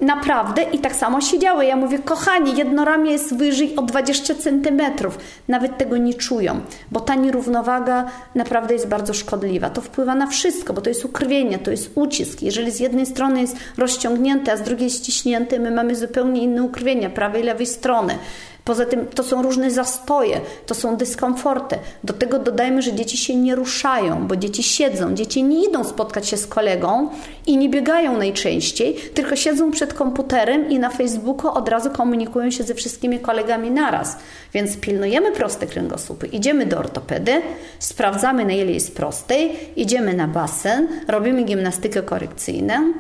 Naprawdę 0.01 0.63
i 0.63 0.79
tak 0.79 0.97
samo 0.97 1.21
siedziały. 1.21 1.65
Ja 1.65 1.77
mówię, 1.77 1.99
kochani, 1.99 2.57
jedno 2.57 2.85
ramię 2.85 3.13
jest 3.13 3.37
wyżej 3.37 3.77
o 3.77 3.83
20 3.83 4.35
centymetrów. 4.35 5.19
Nawet 5.49 5.79
tego 5.79 5.97
nie 5.97 6.15
czują, 6.15 6.61
bo 6.91 7.01
ta 7.01 7.15
nierównowaga 7.15 8.05
naprawdę 8.35 8.75
jest 8.75 8.89
bardzo 8.89 9.15
szkodliwa. 9.15 9.71
To 9.71 9.81
wpływa 9.81 10.15
na 10.15 10.27
wszystko, 10.27 10.73
bo 10.73 10.81
to 10.81 10.89
jest 10.89 11.05
ukrwienie, 11.05 11.59
to 11.59 11.71
jest 11.71 11.91
ucisk. 11.95 12.43
Jeżeli 12.43 12.71
z 12.71 12.81
jednej 12.81 13.07
strony 13.07 13.41
jest 13.41 13.57
rozciągnięte, 13.79 14.53
a 14.53 14.57
z 14.57 14.63
drugiej 14.63 14.91
ściśnięte, 14.91 15.59
my 15.59 15.71
mamy 15.71 15.97
zupełnie 15.97 16.43
inne 16.43 16.63
ukrwienia 16.63 17.11
prawej 17.11 17.43
i 17.43 17.45
lewej 17.45 17.67
strony. 17.67 18.19
Poza 18.65 18.87
tym 18.87 19.07
to 19.07 19.23
są 19.23 19.43
różne 19.43 19.71
zastoje, 19.71 20.41
to 20.67 20.75
są 20.75 20.97
dyskomforty. 20.97 21.79
Do 22.05 22.13
tego 22.13 22.39
dodajmy, 22.39 22.83
że 22.83 22.93
dzieci 22.93 23.17
się 23.17 23.37
nie 23.37 23.55
ruszają, 23.55 24.27
bo 24.27 24.37
dzieci 24.37 24.63
siedzą. 24.63 25.15
Dzieci 25.15 25.43
nie 25.43 25.65
idą 25.65 25.85
spotkać 25.85 26.29
się 26.29 26.37
z 26.37 26.47
kolegą 26.47 27.09
i 27.47 27.57
nie 27.57 27.69
biegają 27.69 28.17
najczęściej, 28.17 28.95
tylko 29.15 29.37
siedzą 29.37 29.71
przed 29.71 29.95
komputerem 29.95 30.71
i 30.71 30.79
na 30.79 30.91
Facebooku 30.91 31.51
od 31.51 31.69
razu 31.69 31.91
komunikują 31.91 32.51
się 32.51 32.65
ze 32.65 32.75
wszystkimi 32.75 33.21
kolegami 33.21 33.71
naraz. 33.71 34.17
Więc 34.53 34.77
pilnujemy 34.77 35.33
proste 35.33 35.67
kręgosłupy. 35.67 36.27
Idziemy 36.27 36.67
do 36.67 36.79
ortopedy, 36.79 37.43
sprawdzamy 37.79 38.45
na 38.45 38.53
ile 38.53 38.73
jest 38.73 38.97
prostej, 38.97 39.57
idziemy 39.77 40.15
na 40.15 40.29
basen, 40.29 40.89
robimy 41.09 41.43
gimnastykę 41.43 42.03
korekcyjną, 42.03 42.93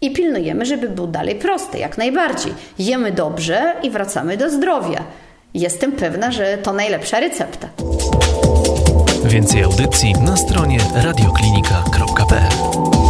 i 0.00 0.10
pilnujemy, 0.10 0.66
żeby 0.66 0.88
był 0.88 1.06
dalej 1.06 1.34
prosty, 1.34 1.78
jak 1.78 1.98
najbardziej. 1.98 2.54
Jemy 2.78 3.12
dobrze 3.12 3.74
i 3.82 3.90
wracamy 3.90 4.36
do 4.36 4.50
zdrowia. 4.50 5.04
Jestem 5.54 5.92
pewna, 5.92 6.32
że 6.32 6.58
to 6.58 6.72
najlepsza 6.72 7.20
recepta. 7.20 7.68
Więcej 9.24 9.62
audycji 9.62 10.12
na 10.12 10.36
stronie 10.36 10.78
radioklinika.pl 10.94 13.09